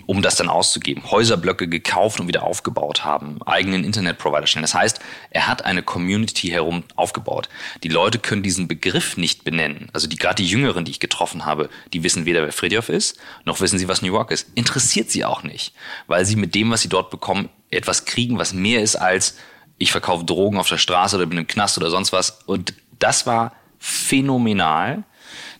um 0.05 0.21
das 0.21 0.35
dann 0.35 0.49
auszugeben. 0.49 1.11
Häuserblöcke 1.11 1.67
gekauft 1.67 2.19
und 2.19 2.27
wieder 2.27 2.43
aufgebaut 2.43 3.03
haben, 3.03 3.39
eigenen 3.45 3.83
Internetprovider 3.83 4.47
stellen. 4.47 4.63
Das 4.63 4.73
heißt, 4.73 4.99
er 5.31 5.47
hat 5.47 5.65
eine 5.65 5.83
Community 5.83 6.47
herum 6.47 6.83
aufgebaut. 6.95 7.49
Die 7.83 7.89
Leute 7.89 8.17
können 8.17 8.41
diesen 8.41 8.67
Begriff 8.67 9.17
nicht 9.17 9.43
benennen. 9.43 9.89
Also 9.93 10.07
die 10.07 10.15
gerade 10.15 10.35
die 10.35 10.47
Jüngeren, 10.47 10.85
die 10.85 10.91
ich 10.91 10.99
getroffen 10.99 11.45
habe, 11.45 11.69
die 11.93 12.03
wissen 12.03 12.25
weder, 12.25 12.43
wer 12.43 12.53
Fridjof 12.53 12.89
ist, 12.89 13.19
noch 13.43 13.59
wissen 13.59 13.77
sie, 13.77 13.87
was 13.87 14.01
New 14.01 14.13
York 14.13 14.31
ist. 14.31 14.47
Interessiert 14.55 15.11
sie 15.11 15.25
auch 15.25 15.43
nicht, 15.43 15.73
weil 16.07 16.25
sie 16.25 16.37
mit 16.37 16.55
dem, 16.55 16.71
was 16.71 16.81
sie 16.81 16.89
dort 16.89 17.09
bekommen, 17.09 17.49
etwas 17.69 18.05
kriegen, 18.05 18.37
was 18.37 18.53
mehr 18.53 18.81
ist 18.81 18.95
als 18.95 19.35
ich 19.77 19.91
verkaufe 19.91 20.25
Drogen 20.25 20.57
auf 20.57 20.69
der 20.69 20.77
Straße 20.77 21.15
oder 21.15 21.25
bin 21.25 21.37
im 21.37 21.47
Knast 21.47 21.77
oder 21.77 21.89
sonst 21.89 22.11
was. 22.11 22.39
Und 22.45 22.73
das 22.99 23.27
war 23.27 23.53
phänomenal 23.79 25.03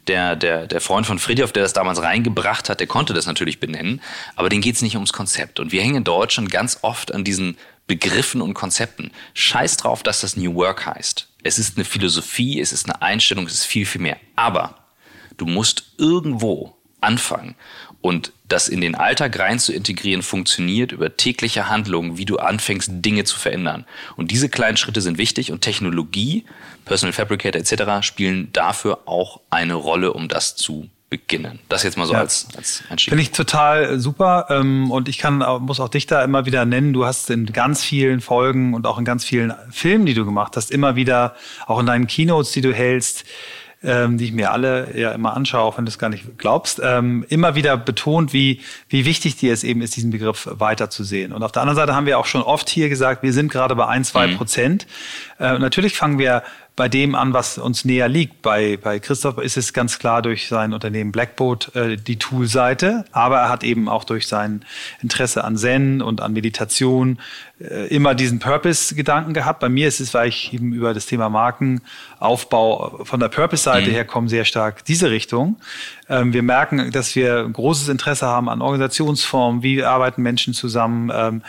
der, 0.07 0.35
der, 0.35 0.67
der 0.67 0.81
Freund 0.81 1.05
von 1.05 1.19
Fridjof, 1.19 1.51
der 1.51 1.63
das 1.63 1.73
damals 1.73 2.01
reingebracht 2.01 2.69
hat, 2.69 2.79
der 2.79 2.87
konnte 2.87 3.13
das 3.13 3.25
natürlich 3.25 3.59
benennen, 3.59 4.01
aber 4.35 4.49
den 4.49 4.61
geht 4.61 4.75
es 4.75 4.81
nicht 4.81 4.95
ums 4.95 5.13
Konzept. 5.13 5.59
Und 5.59 5.71
wir 5.71 5.81
hängen 5.81 5.97
in 5.97 6.03
Deutschland 6.03 6.51
ganz 6.51 6.79
oft 6.81 7.13
an 7.13 7.23
diesen 7.23 7.57
Begriffen 7.87 8.41
und 8.41 8.53
Konzepten. 8.53 9.11
Scheiß 9.33 9.77
drauf, 9.77 10.03
dass 10.03 10.21
das 10.21 10.35
New 10.35 10.55
Work 10.55 10.85
heißt. 10.85 11.27
Es 11.43 11.57
ist 11.57 11.77
eine 11.77 11.85
Philosophie, 11.85 12.59
es 12.59 12.73
ist 12.73 12.85
eine 12.85 13.01
Einstellung, 13.01 13.45
es 13.45 13.53
ist 13.53 13.65
viel, 13.65 13.85
viel 13.85 14.01
mehr. 14.01 14.17
Aber 14.35 14.75
du 15.37 15.45
musst 15.45 15.93
irgendwo 15.97 16.76
anfangen. 17.07 17.55
Und 18.01 18.31
das 18.47 18.67
in 18.67 18.79
den 18.79 18.95
Alltag 18.95 19.39
rein 19.39 19.59
zu 19.59 19.73
integrieren, 19.73 20.21
funktioniert 20.21 20.91
über 20.91 21.17
tägliche 21.17 21.67
Handlungen, 21.67 22.17
wie 22.17 22.25
du 22.25 22.37
anfängst, 22.37 22.89
Dinge 22.93 23.23
zu 23.23 23.39
verändern. 23.39 23.85
Und 24.15 24.31
diese 24.31 24.49
kleinen 24.49 24.77
Schritte 24.77 25.01
sind 25.01 25.17
wichtig 25.17 25.51
und 25.51 25.61
Technologie, 25.61 26.45
Personal 26.85 27.13
Fabricator 27.13 27.59
etc. 27.59 28.05
spielen 28.05 28.49
dafür 28.53 28.99
auch 29.05 29.41
eine 29.49 29.73
Rolle, 29.73 30.13
um 30.13 30.27
das 30.27 30.55
zu 30.55 30.89
beginnen. 31.09 31.59
Das 31.69 31.83
jetzt 31.83 31.97
mal 31.97 32.05
so 32.05 32.13
ja. 32.13 32.19
als, 32.19 32.47
als 32.55 32.83
Einstieg. 32.89 33.11
Finde 33.11 33.23
ich 33.23 33.31
total 33.31 33.99
super. 33.99 34.47
Ähm, 34.49 34.91
und 34.91 35.07
ich 35.07 35.17
kann, 35.17 35.37
muss 35.61 35.79
auch 35.79 35.89
dich 35.89 36.05
da 36.05 36.23
immer 36.23 36.45
wieder 36.45 36.65
nennen. 36.65 36.93
Du 36.93 37.05
hast 37.05 37.29
in 37.29 37.45
ganz 37.47 37.83
vielen 37.83 38.21
Folgen 38.21 38.73
und 38.73 38.85
auch 38.85 38.97
in 38.97 39.05
ganz 39.05 39.23
vielen 39.23 39.53
Filmen, 39.71 40.05
die 40.05 40.13
du 40.13 40.25
gemacht 40.25 40.55
hast, 40.55 40.69
immer 40.69 40.95
wieder, 40.95 41.35
auch 41.65 41.79
in 41.79 41.85
deinen 41.85 42.07
Keynotes, 42.07 42.51
die 42.51 42.61
du 42.61 42.73
hältst, 42.73 43.23
ähm, 43.83 44.17
die 44.17 44.25
ich 44.25 44.31
mir 44.31 44.51
alle 44.51 44.97
ja 44.97 45.11
immer 45.11 45.35
anschaue, 45.35 45.61
auch 45.61 45.77
wenn 45.77 45.85
du 45.85 45.89
es 45.89 45.99
gar 45.99 46.09
nicht 46.09 46.37
glaubst, 46.37 46.81
ähm, 46.83 47.25
immer 47.29 47.55
wieder 47.55 47.77
betont, 47.77 48.33
wie, 48.33 48.61
wie 48.89 49.05
wichtig 49.05 49.35
dir 49.35 49.53
es 49.53 49.63
eben 49.63 49.81
ist, 49.81 49.95
diesen 49.95 50.11
Begriff 50.11 50.47
weiterzusehen. 50.51 51.31
Und 51.31 51.43
auf 51.43 51.51
der 51.51 51.61
anderen 51.61 51.75
Seite 51.75 51.95
haben 51.95 52.05
wir 52.05 52.17
auch 52.17 52.25
schon 52.25 52.41
oft 52.41 52.69
hier 52.69 52.89
gesagt, 52.89 53.23
wir 53.23 53.33
sind 53.33 53.51
gerade 53.51 53.75
bei 53.75 53.87
ein, 53.87 54.03
zwei 54.03 54.27
mhm. 54.27 54.37
Prozent. 54.37 54.87
Äh, 55.39 55.59
natürlich 55.59 55.95
fangen 55.95 56.17
wir 56.17 56.43
bei 56.77 56.87
dem 56.87 57.15
an, 57.15 57.33
was 57.33 57.57
uns 57.57 57.85
näher 57.85 58.07
liegt. 58.07 58.43
Bei, 58.43 58.77
bei 58.77 58.99
Christoph 58.99 59.39
ist 59.39 59.57
es 59.57 59.73
ganz 59.73 59.97
klar 59.97 60.21
durch 60.21 60.47
sein 60.47 60.73
Unternehmen 60.73 61.11
Blackboat 61.11 61.75
äh, 61.75 61.97
die 61.97 62.17
Tool-Seite, 62.17 63.03
aber 63.11 63.39
er 63.39 63.49
hat 63.49 63.63
eben 63.63 63.89
auch 63.89 64.03
durch 64.03 64.27
sein 64.27 64.63
Interesse 65.01 65.43
an 65.43 65.57
Zen 65.57 66.03
und 66.03 66.21
an 66.21 66.33
Meditation 66.33 67.17
äh, 67.59 67.87
immer 67.87 68.13
diesen 68.13 68.37
Purpose-Gedanken 68.37 69.33
gehabt. 69.33 69.59
Bei 69.59 69.69
mir 69.69 69.87
ist 69.87 69.99
es, 69.99 70.13
weil 70.13 70.29
ich 70.29 70.53
eben 70.53 70.71
über 70.71 70.93
das 70.93 71.07
Thema 71.07 71.29
Markenaufbau 71.29 73.01
von 73.03 73.19
der 73.19 73.29
Purpose-Seite 73.29 73.89
mhm. 73.89 73.93
her 73.93 74.05
komme, 74.05 74.29
sehr 74.29 74.45
stark 74.45 74.85
diese 74.85 75.09
Richtung. 75.09 75.57
Ähm, 76.07 76.31
wir 76.31 76.43
merken, 76.43 76.91
dass 76.91 77.15
wir 77.15 77.49
großes 77.51 77.89
Interesse 77.89 78.27
haben 78.27 78.49
an 78.49 78.61
Organisationsformen, 78.61 79.63
wie 79.63 79.83
arbeiten 79.83 80.21
Menschen 80.21 80.53
zusammen. 80.53 81.11
Ähm, 81.11 81.41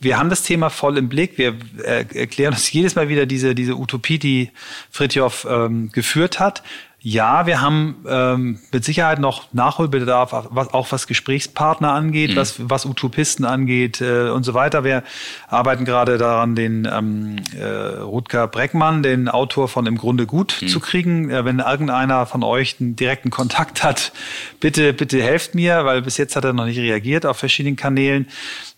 wir 0.00 0.18
haben 0.18 0.30
das 0.30 0.42
Thema 0.42 0.70
voll 0.70 0.98
im 0.98 1.08
Blick. 1.08 1.38
Wir 1.38 1.54
äh, 1.82 2.04
erklären 2.14 2.52
uns 2.52 2.70
jedes 2.72 2.94
Mal 2.94 3.08
wieder 3.08 3.26
diese, 3.26 3.54
diese 3.54 3.76
Utopie, 3.76 4.18
die 4.18 4.50
Fritjof 4.90 5.46
ähm, 5.48 5.90
geführt 5.92 6.40
hat. 6.40 6.62
Ja, 7.00 7.46
wir 7.46 7.60
haben 7.60 8.04
ähm, 8.08 8.58
mit 8.72 8.84
Sicherheit 8.84 9.20
noch 9.20 9.52
Nachholbedarf, 9.52 10.32
was, 10.50 10.74
auch 10.74 10.90
was 10.90 11.06
Gesprächspartner 11.06 11.92
angeht, 11.92 12.32
mhm. 12.32 12.36
was, 12.36 12.56
was 12.58 12.86
Utopisten 12.86 13.44
angeht 13.44 14.00
äh, 14.00 14.30
und 14.30 14.42
so 14.42 14.52
weiter. 14.52 14.82
Wir 14.82 15.04
arbeiten 15.46 15.84
gerade 15.84 16.18
daran, 16.18 16.56
den 16.56 16.88
ähm, 16.92 17.36
äh, 17.56 18.00
Rutger 18.00 18.48
Breckmann, 18.48 19.04
den 19.04 19.28
Autor 19.28 19.68
von 19.68 19.86
Im 19.86 19.96
Grunde 19.96 20.26
gut 20.26 20.58
mhm. 20.60 20.66
zu 20.66 20.80
kriegen. 20.80 21.30
Äh, 21.30 21.44
wenn 21.44 21.60
irgendeiner 21.60 22.26
von 22.26 22.42
euch 22.42 22.76
einen 22.80 22.96
direkten 22.96 23.30
Kontakt 23.30 23.84
hat, 23.84 24.10
bitte, 24.58 24.92
bitte 24.92 25.22
helft 25.22 25.54
mir, 25.54 25.84
weil 25.84 26.02
bis 26.02 26.16
jetzt 26.16 26.34
hat 26.34 26.44
er 26.44 26.52
noch 26.52 26.66
nicht 26.66 26.80
reagiert 26.80 27.26
auf 27.26 27.36
verschiedenen 27.36 27.76
Kanälen. 27.76 28.26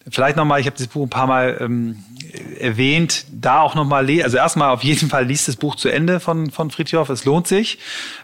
Vielleicht 0.09 0.37
nochmal, 0.37 0.61
ich 0.61 0.67
habe 0.67 0.77
das 0.79 0.87
Buch 0.87 1.05
ein 1.05 1.11
paar 1.11 1.27
Mal 1.27 1.59
ähm, 1.61 2.03
erwähnt, 2.59 3.27
da 3.33 3.61
auch 3.61 3.75
nochmal, 3.75 4.09
also 4.23 4.39
erstmal 4.39 4.71
auf 4.71 4.83
jeden 4.83 5.09
Fall 5.09 5.27
liest 5.27 5.47
das 5.49 5.57
Buch 5.57 5.77
zu 5.77 5.89
Ende 5.89 6.21
von, 6.21 6.51
von 6.51 6.71
Fritjof, 6.71 7.11
es 7.11 7.25
lohnt 7.25 7.47
sich. 7.47 7.79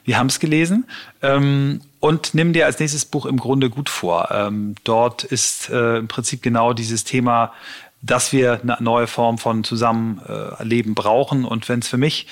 Wir 0.05 0.19
haben 0.19 0.29
es 0.29 0.41
gelesen. 0.41 0.87
Ähm, 1.23 1.83
und 2.01 2.35
nimm 2.35 2.53
dir 2.53 2.67
als 2.67 2.79
nächstes 2.79 3.05
Buch 3.05 3.27
im 3.27 3.37
Grunde 3.39 3.69
gut 3.69 3.89
vor. 3.89 4.31
Ähm, 4.31 4.75
dort 4.85 5.25
ist 5.25 5.69
äh, 5.69 5.99
im 5.99 6.09
Prinzip 6.09 6.43
genau 6.43 6.73
dieses 6.73 7.05
Thema, 7.05 7.53
dass 8.01 8.33
wir 8.33 8.61
eine 8.63 8.77
neue 8.81 9.07
Form 9.07 9.39
von 9.39 9.65
Zusammenleben 9.65 10.95
brauchen. 10.95 11.45
Und 11.45 11.69
wenn 11.69 11.81
es 11.81 11.89
für 11.89 11.97
mich 11.97 12.27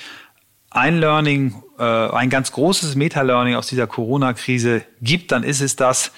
ein 0.69 0.99
Learning, 0.99 1.61
äh, 1.77 1.83
ein 1.83 2.29
ganz 2.29 2.51
großes 2.51 2.95
Meta-Learning 2.95 3.55
aus 3.55 3.67
dieser 3.67 3.87
Corona-Krise 3.87 4.83
gibt, 5.01 5.31
dann 5.31 5.43
ist 5.43 5.61
es 5.61 5.75
das, 5.75 6.11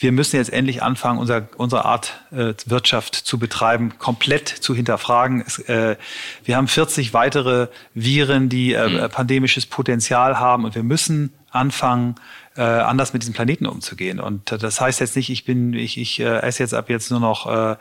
wir 0.00 0.12
müssen 0.12 0.36
jetzt 0.36 0.50
endlich 0.50 0.82
anfangen, 0.82 1.18
unser, 1.18 1.48
unsere 1.58 1.84
Art 1.84 2.20
äh, 2.32 2.54
Wirtschaft 2.64 3.14
zu 3.14 3.38
betreiben, 3.38 3.98
komplett 3.98 4.48
zu 4.48 4.74
hinterfragen. 4.74 5.44
Es, 5.46 5.58
äh, 5.58 5.96
wir 6.44 6.56
haben 6.56 6.68
40 6.68 7.12
weitere 7.12 7.68
Viren, 7.92 8.48
die 8.48 8.72
äh, 8.72 8.88
mhm. 8.88 9.10
pandemisches 9.10 9.66
Potenzial 9.66 10.40
haben 10.40 10.64
und 10.64 10.74
wir 10.74 10.82
müssen 10.82 11.34
anfangen, 11.50 12.14
äh, 12.56 12.62
anders 12.62 13.12
mit 13.12 13.22
diesem 13.22 13.34
Planeten 13.34 13.66
umzugehen. 13.66 14.20
Und 14.20 14.50
äh, 14.52 14.58
das 14.58 14.80
heißt 14.80 15.00
jetzt 15.00 15.16
nicht, 15.16 15.28
ich 15.28 15.44
bin, 15.44 15.74
ich, 15.74 15.98
ich 15.98 16.18
äh, 16.18 16.40
esse 16.40 16.62
jetzt 16.62 16.74
ab 16.74 16.88
jetzt 16.88 17.10
nur 17.10 17.20
noch 17.20 17.46
äh, 17.46 17.76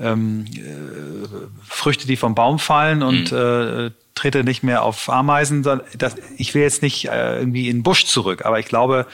ähm, 0.00 0.46
äh, 0.54 0.60
Früchte, 1.62 2.06
die 2.06 2.16
vom 2.16 2.34
Baum 2.34 2.58
fallen 2.58 3.02
und 3.02 3.30
mhm. 3.30 3.38
äh, 3.38 3.90
trete 4.14 4.42
nicht 4.42 4.62
mehr 4.62 4.82
auf 4.82 5.10
Ameisen. 5.10 5.62
Das, 5.62 6.16
ich 6.38 6.54
will 6.54 6.62
jetzt 6.62 6.82
nicht 6.82 7.08
äh, 7.08 7.38
irgendwie 7.38 7.68
in 7.68 7.78
den 7.78 7.82
Busch 7.82 8.06
zurück, 8.06 8.46
aber 8.46 8.58
ich 8.58 8.66
glaube, 8.66 9.06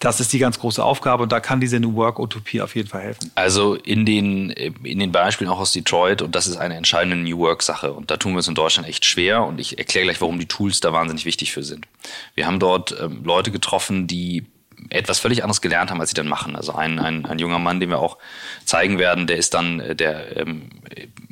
das 0.00 0.18
ist 0.18 0.32
die 0.32 0.38
ganz 0.38 0.58
große 0.58 0.82
Aufgabe 0.82 1.22
und 1.22 1.30
da 1.30 1.40
kann 1.40 1.60
diese 1.60 1.78
New 1.78 1.94
Work 1.94 2.18
Utopie 2.18 2.62
auf 2.62 2.74
jeden 2.74 2.88
Fall 2.88 3.02
helfen. 3.02 3.30
Also 3.34 3.74
in 3.74 4.06
den, 4.06 4.48
in 4.50 4.98
den 4.98 5.12
Beispielen 5.12 5.50
auch 5.50 5.60
aus 5.60 5.72
Detroit 5.72 6.22
und 6.22 6.34
das 6.34 6.46
ist 6.46 6.56
eine 6.56 6.74
entscheidende 6.74 7.16
New 7.16 7.38
Work 7.38 7.62
Sache 7.62 7.92
und 7.92 8.10
da 8.10 8.16
tun 8.16 8.32
wir 8.32 8.38
uns 8.38 8.48
in 8.48 8.54
Deutschland 8.54 8.88
echt 8.88 9.04
schwer 9.04 9.44
und 9.44 9.60
ich 9.60 9.78
erkläre 9.78 10.06
gleich, 10.06 10.20
warum 10.20 10.38
die 10.38 10.46
Tools 10.46 10.80
da 10.80 10.94
wahnsinnig 10.94 11.26
wichtig 11.26 11.52
für 11.52 11.62
sind. 11.62 11.86
Wir 12.34 12.46
haben 12.46 12.58
dort 12.58 12.96
ähm, 12.98 13.22
Leute 13.24 13.50
getroffen, 13.50 14.06
die 14.06 14.46
etwas 14.88 15.18
völlig 15.18 15.42
anderes 15.42 15.60
gelernt 15.60 15.90
haben, 15.90 16.00
als 16.00 16.10
sie 16.10 16.14
dann 16.14 16.28
machen. 16.28 16.56
Also 16.56 16.74
ein, 16.74 16.98
ein, 16.98 17.26
ein 17.26 17.38
junger 17.38 17.58
Mann, 17.58 17.80
den 17.80 17.90
wir 17.90 17.98
auch 17.98 18.16
zeigen 18.64 18.98
werden, 18.98 19.26
der 19.26 19.36
ist 19.36 19.52
dann, 19.52 19.80
äh, 19.80 19.94
der 19.94 20.38
ähm, 20.38 20.70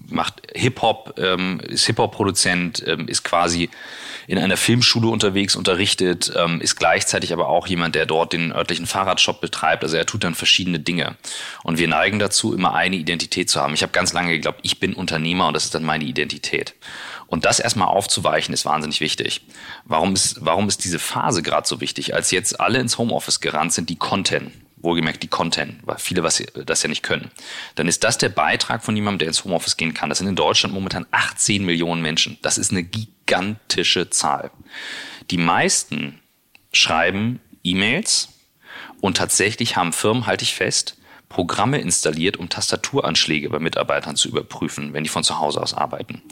macht 0.09 0.43
Hip-Hop, 0.55 1.19
ähm, 1.19 1.61
ist 1.61 1.87
Hip-Hop-Produzent, 1.87 2.83
ähm, 2.87 3.09
ist 3.09 3.25
quasi 3.25 3.69
in 4.27 4.39
einer 4.39 4.59
Filmschule 4.59 5.09
unterwegs, 5.09 5.57
unterrichtet, 5.57 6.31
ähm, 6.37 6.61
ist 6.61 6.77
gleichzeitig 6.77 7.33
aber 7.33 7.49
auch 7.49 7.67
jemand, 7.67 7.95
der 7.95 8.05
dort 8.05 8.35
den 8.35 8.53
örtlichen 8.53 8.87
Fahrradshop 8.87 9.41
betreibt. 9.41 9.83
Also 9.83 9.97
er 9.97 10.05
tut 10.05 10.23
dann 10.23 10.35
verschiedene 10.35 10.81
Dinge. 10.81 11.17
Und 11.63 11.79
wir 11.79 11.89
neigen 11.89 12.19
dazu, 12.19 12.55
immer 12.55 12.75
eine 12.75 12.97
Identität 12.97 13.49
zu 13.49 13.61
haben. 13.61 13.73
Ich 13.73 13.83
habe 13.83 13.93
ganz 13.93 14.13
lange 14.13 14.33
geglaubt, 14.33 14.61
ich 14.63 14.81
bin 14.81 14.93
Unternehmer 14.93 15.49
und 15.49 15.55
das 15.55 15.65
ist 15.65 15.75
dann 15.75 15.85
meine 15.85 16.05
Identität. 16.05 16.75
Und 17.27 17.45
das 17.47 17.59
erstmal 17.59 17.89
aufzuweichen, 17.89 18.53
ist 18.53 18.65
wahnsinnig 18.65 19.01
wichtig. 19.01 19.43
Warum 19.85 20.15
ist, 20.15 20.37
warum 20.41 20.69
ist 20.69 20.85
diese 20.85 20.99
Phase 20.99 21.43
gerade 21.43 21.67
so 21.67 21.81
wichtig? 21.81 22.15
Als 22.15 22.31
jetzt 22.31 22.61
alle 22.61 22.81
ins 22.81 22.99
Homeoffice 22.99 23.41
gerannt 23.41 23.73
sind, 23.73 23.89
die 23.89 23.97
Content, 23.97 24.53
wohlgemerkt 24.81 25.23
die 25.23 25.29
Content, 25.29 25.81
weil 25.83 25.99
viele 25.99 26.23
was, 26.23 26.43
das 26.67 26.83
ja 26.83 26.89
nicht 26.89 27.03
können, 27.03 27.31
dann 27.75 27.89
ist 27.89 28.05
das 28.05 28.19
der 28.19 28.29
Beitrag 28.29 28.85
von 28.85 28.95
jemandem, 28.95 29.21
der 29.21 29.29
ins 29.29 29.45
Homeoffice 29.45 29.77
gehen 29.77 29.95
kann. 29.95 30.09
Das 30.09 30.19
sind 30.19 30.29
in 30.29 30.37
Deutschland 30.37 30.75
momentan 30.75 31.07
18 31.11 31.65
Millionen 31.65 32.03
Menschen. 32.03 32.39
Das 32.43 32.59
ist 32.59 32.71
eine 32.71 32.85
gigantische 32.85 34.11
Zahl. 34.11 34.51
Die 35.31 35.39
meisten 35.39 36.21
schreiben 36.73 37.41
E-Mails 37.65 38.29
und 39.01 39.17
tatsächlich 39.17 39.77
haben 39.77 39.93
Firmen, 39.93 40.27
halte 40.27 40.45
ich 40.45 40.55
fest, 40.55 40.98
Programme 41.29 41.79
installiert, 41.79 42.39
um 42.39 42.49
Tastaturanschläge 42.49 43.51
bei 43.51 43.59
Mitarbeitern 43.59 44.17
zu 44.17 44.29
überprüfen, 44.29 44.95
wenn 44.95 45.05
die 45.05 45.11
von 45.11 45.25
zu 45.25 45.39
Hause 45.39 45.63
aus 45.63 45.75
arbeiten. 45.75 46.23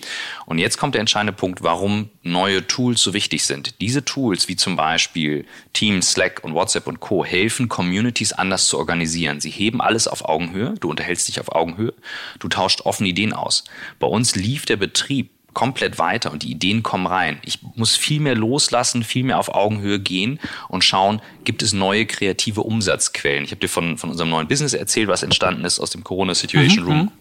Und 0.47 0.59
jetzt 0.59 0.79
kommt 0.79 0.95
der 0.95 1.01
entscheidende 1.01 1.35
Punkt, 1.35 1.63
warum 1.63 2.11
neue 2.23 2.67
Tools 2.67 3.03
so 3.03 3.13
wichtig 3.13 3.45
sind. 3.45 3.81
Diese 3.81 4.05
Tools, 4.05 4.49
wie 4.49 4.57
zum 4.57 4.77
Beispiel 4.77 5.45
Teams, 5.75 6.13
Slack 6.13 6.43
und 6.43 6.55
WhatsApp 6.55 6.87
und 6.87 7.01
Co., 7.01 7.25
helfen 7.25 7.69
Communities 7.69 8.33
anders 8.33 8.69
zu 8.69 8.79
organisieren. 8.79 9.41
Sie 9.41 9.51
heben 9.51 9.83
alles 9.83 10.09
auf 10.09 10.25
Augenhöhe, 10.25 10.75
du 10.81 10.89
unterhältst 10.89 11.29
dich 11.29 11.41
auf 11.41 11.53
Augenhöhe, 11.53 11.95
du 12.39 12.49
tauscht 12.49 12.81
offene 12.83 13.11
Ideen 13.11 13.35
aus. 13.35 13.65
Bei 13.99 14.07
uns 14.07 14.35
lief 14.35 14.65
der 14.65 14.77
Betrieb 14.77 15.36
komplett 15.57 15.99
weiter 15.99 16.33
und 16.33 16.43
die 16.43 16.51
Ideen 16.51 16.83
kommen 16.83 17.07
rein. 17.07 17.39
Ich 17.43 17.61
muss 17.77 17.97
viel 17.97 18.21
mehr 18.21 18.35
loslassen, 18.35 19.03
viel 19.03 19.25
mehr 19.25 19.39
auf 19.39 19.55
Augenhöhe 19.55 19.99
gehen 19.99 20.39
und 20.69 20.85
schauen, 20.85 21.23
gibt 21.45 21.63
es 21.63 21.73
neue 21.73 22.05
kreative 22.05 22.61
Umsatzquellen. 22.61 23.43
Ich 23.43 23.53
habe 23.53 23.61
dir 23.61 23.71
von, 23.71 23.97
von 23.97 24.11
unserem 24.11 24.29
neuen 24.29 24.49
Business 24.49 24.75
erzählt, 24.75 25.09
was 25.09 25.23
entstanden 25.23 25.65
ist 25.65 25.81
aus 25.81 25.89
dem 25.89 26.05
Corona 26.05 26.35
Situation 26.35 26.85
mhm. 26.85 26.91
Room. 26.91 27.13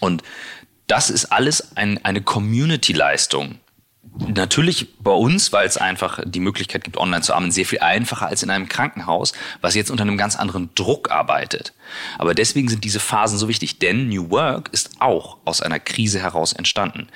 Und 0.00 0.22
das 0.86 1.10
ist 1.10 1.26
alles 1.26 1.76
ein, 1.76 2.02
eine 2.02 2.22
Community-Leistung, 2.22 3.56
natürlich 4.28 4.98
bei 5.00 5.10
uns, 5.10 5.52
weil 5.52 5.66
es 5.66 5.76
einfach 5.76 6.20
die 6.24 6.40
Möglichkeit 6.40 6.84
gibt, 6.84 6.96
online 6.96 7.22
zu 7.22 7.34
arbeiten, 7.34 7.52
sehr 7.52 7.66
viel 7.66 7.80
einfacher 7.80 8.26
als 8.26 8.42
in 8.42 8.50
einem 8.50 8.68
Krankenhaus, 8.68 9.32
was 9.60 9.74
jetzt 9.74 9.90
unter 9.90 10.02
einem 10.02 10.16
ganz 10.16 10.36
anderen 10.36 10.70
Druck 10.74 11.10
arbeitet. 11.10 11.72
Aber 12.18 12.34
deswegen 12.34 12.68
sind 12.68 12.84
diese 12.84 13.00
Phasen 13.00 13.38
so 13.38 13.48
wichtig, 13.48 13.78
denn 13.78 14.08
New 14.08 14.30
Work 14.30 14.70
ist 14.72 15.00
auch 15.00 15.38
aus 15.44 15.60
einer 15.60 15.78
Krise 15.78 16.20
heraus 16.20 16.52
entstanden. 16.52 17.08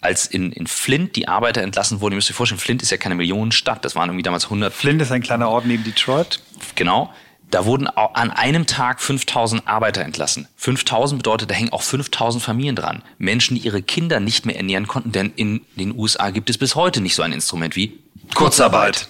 Als 0.00 0.26
in, 0.26 0.52
in 0.52 0.66
Flint 0.66 1.16
die 1.16 1.28
Arbeiter 1.28 1.62
entlassen 1.62 2.00
wurden, 2.00 2.12
ihr 2.12 2.16
müsst 2.16 2.30
euch 2.30 2.36
vorstellen, 2.36 2.60
Flint 2.60 2.82
ist 2.82 2.90
ja 2.90 2.96
keine 2.96 3.14
Millionenstadt, 3.16 3.84
das 3.84 3.96
waren 3.96 4.08
irgendwie 4.08 4.22
damals 4.22 4.44
100. 4.44 4.72
Flint 4.72 5.02
ist 5.02 5.10
ein 5.10 5.22
kleiner 5.22 5.48
Ort 5.48 5.66
neben 5.66 5.84
Detroit. 5.84 6.40
Genau 6.74 7.12
da 7.50 7.64
wurden 7.64 7.86
an 7.86 8.30
einem 8.30 8.66
Tag 8.66 9.00
5000 9.00 9.66
Arbeiter 9.66 10.02
entlassen. 10.02 10.48
5000 10.56 11.22
bedeutet, 11.22 11.50
da 11.50 11.54
hängen 11.54 11.72
auch 11.72 11.82
5000 11.82 12.42
Familien 12.42 12.76
dran. 12.76 13.02
Menschen, 13.18 13.56
die 13.56 13.62
ihre 13.62 13.82
Kinder 13.82 14.20
nicht 14.20 14.46
mehr 14.46 14.56
ernähren 14.56 14.86
konnten, 14.86 15.12
denn 15.12 15.32
in 15.36 15.62
den 15.76 15.96
USA 15.96 16.30
gibt 16.30 16.50
es 16.50 16.58
bis 16.58 16.74
heute 16.74 17.00
nicht 17.00 17.14
so 17.14 17.22
ein 17.22 17.32
Instrument 17.32 17.76
wie 17.76 17.98
Kurzarbeit. 18.34 19.08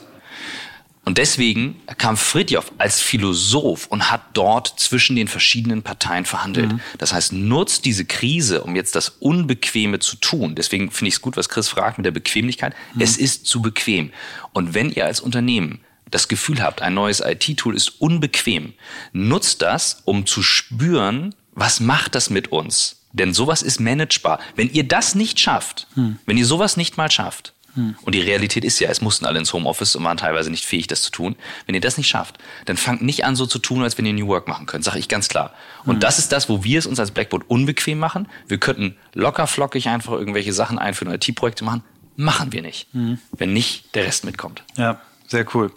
Und 1.09 1.17
deswegen 1.17 1.81
kam 1.97 2.19
Fridjof 2.19 2.71
als 2.77 3.01
Philosoph 3.01 3.87
und 3.87 4.11
hat 4.11 4.21
dort 4.35 4.79
zwischen 4.79 5.17
den 5.17 5.27
verschiedenen 5.27 5.83
Parteien 5.83 6.27
verhandelt. 6.27 6.71
Mhm. 6.71 6.81
Das 6.99 7.15
heißt, 7.15 7.33
nutzt 7.33 7.87
diese 7.87 8.05
Krise, 8.05 8.63
um 8.63 8.77
jetzt 8.77 8.95
das 8.95 9.09
Unbequeme 9.09 10.01
zu 10.01 10.17
tun. 10.17 10.55
Deswegen 10.55 10.91
finde 10.91 11.09
ich 11.09 11.15
es 11.15 11.23
gut, 11.23 11.39
was 11.39 11.49
Chris 11.49 11.67
fragt 11.67 11.97
mit 11.97 12.05
der 12.05 12.11
Bequemlichkeit. 12.11 12.75
Mhm. 12.93 13.01
Es 13.01 13.17
ist 13.17 13.47
zu 13.47 13.63
bequem. 13.63 14.13
Und 14.53 14.75
wenn 14.75 14.91
ihr 14.91 15.07
als 15.07 15.21
Unternehmen 15.21 15.81
das 16.11 16.29
Gefühl 16.29 16.63
habt, 16.63 16.83
ein 16.83 16.93
neues 16.93 17.21
IT-Tool 17.21 17.75
ist 17.75 18.03
unbequem, 18.03 18.75
nutzt 19.15 19.63
das, 19.63 20.03
um 20.05 20.27
zu 20.27 20.43
spüren, 20.43 21.35
was 21.55 21.81
macht 21.81 22.17
das 22.17 22.29
mit 22.29 22.53
uns? 22.53 22.97
Denn 23.15 23.33
sowas 23.33 23.63
ist 23.63 23.81
managebar. 23.81 24.41
Wenn 24.57 24.71
ihr 24.71 24.85
das 24.87 25.15
nicht 25.15 25.41
schafft, 25.41 25.87
hm. 25.95 26.19
wenn 26.27 26.37
ihr 26.37 26.45
sowas 26.45 26.77
nicht 26.77 26.99
mal 26.99 27.11
schafft, 27.11 27.55
hm. 27.75 27.97
und 28.03 28.15
die 28.15 28.21
Realität 28.21 28.65
ist 28.65 28.79
ja, 28.81 28.91
es 28.91 29.01
mussten 29.01 29.27
alle 29.27 29.39
ins 29.39 29.53
Homeoffice 29.53 29.97
und 29.97 30.05
waren 30.05 30.17
teilweise 30.17 30.51
nicht 30.51 30.65
fähig, 30.65 30.87
das 30.87 31.03
zu 31.03 31.11
tun. 31.11 31.37
Wenn 31.67 31.75
ihr 31.75 31.81
das 31.81 31.97
nicht 31.97 32.09
schafft, 32.09 32.39
dann 32.67 32.77
fangt 32.77 33.03
nicht 33.03 33.25
an, 33.25 33.37
so 33.37 33.47
zu 33.47 33.59
tun, 33.59 33.83
als 33.83 33.99
wenn 33.99 34.07
ihr 34.07 34.13
New 34.13 34.29
Work 34.29 34.49
machen 34.49 34.67
könnt, 34.67 34.85
sage 34.85 34.99
ich 34.99 35.09
ganz 35.09 35.29
klar. 35.29 35.53
Und 35.85 35.95
hm. 35.95 36.01
das 36.01 36.19
ist 36.19 36.33
das, 36.33 36.49
wo 36.49 36.65
wir 36.65 36.79
es 36.79 36.87
uns 36.87 37.01
als 37.01 37.11
Blackboard 37.11 37.45
unbequem 37.49 37.99
machen. 37.99 38.29
Wir 38.47 38.59
könnten 38.59 38.97
locker 39.15 39.47
flockig 39.47 39.89
einfach 39.89 40.13
irgendwelche 40.13 40.53
Sachen 40.53 40.79
einführen, 40.79 41.13
IT-Projekte 41.13 41.65
machen. 41.65 41.83
Machen 42.17 42.53
wir 42.53 42.63
nicht. 42.63 42.89
Hm. 42.93 43.19
Wenn 43.33 43.53
nicht 43.53 43.95
der 43.95 44.05
Rest 44.05 44.25
mitkommt. 44.25 44.65
Ja 44.77 45.01
sehr 45.29 45.45
cool. 45.55 45.71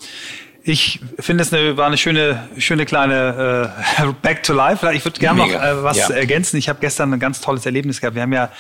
Ich 0.64 1.00
finde 1.20 1.44
es 1.44 1.52
eine, 1.52 1.76
war 1.76 1.88
eine 1.88 1.98
schöne, 1.98 2.48
schöne 2.58 2.86
kleine 2.86 3.74
äh, 3.98 4.06
Back 4.22 4.44
to 4.44 4.54
Life. 4.54 4.88
Ich 4.94 5.04
würde 5.04 5.20
gerne 5.20 5.40
noch 5.40 5.50
äh, 5.50 5.84
was 5.84 5.98
ja. 5.98 6.10
ergänzen. 6.10 6.58
Ich 6.58 6.70
habe 6.70 6.80
gestern 6.80 7.14
ein 7.14 7.20
ganz 7.20 7.42
tolles 7.42 7.66
Erlebnis 7.66 8.00
gehabt. 8.00 8.16
Wir 8.16 8.22
haben 8.22 8.34
ja, 8.34 8.52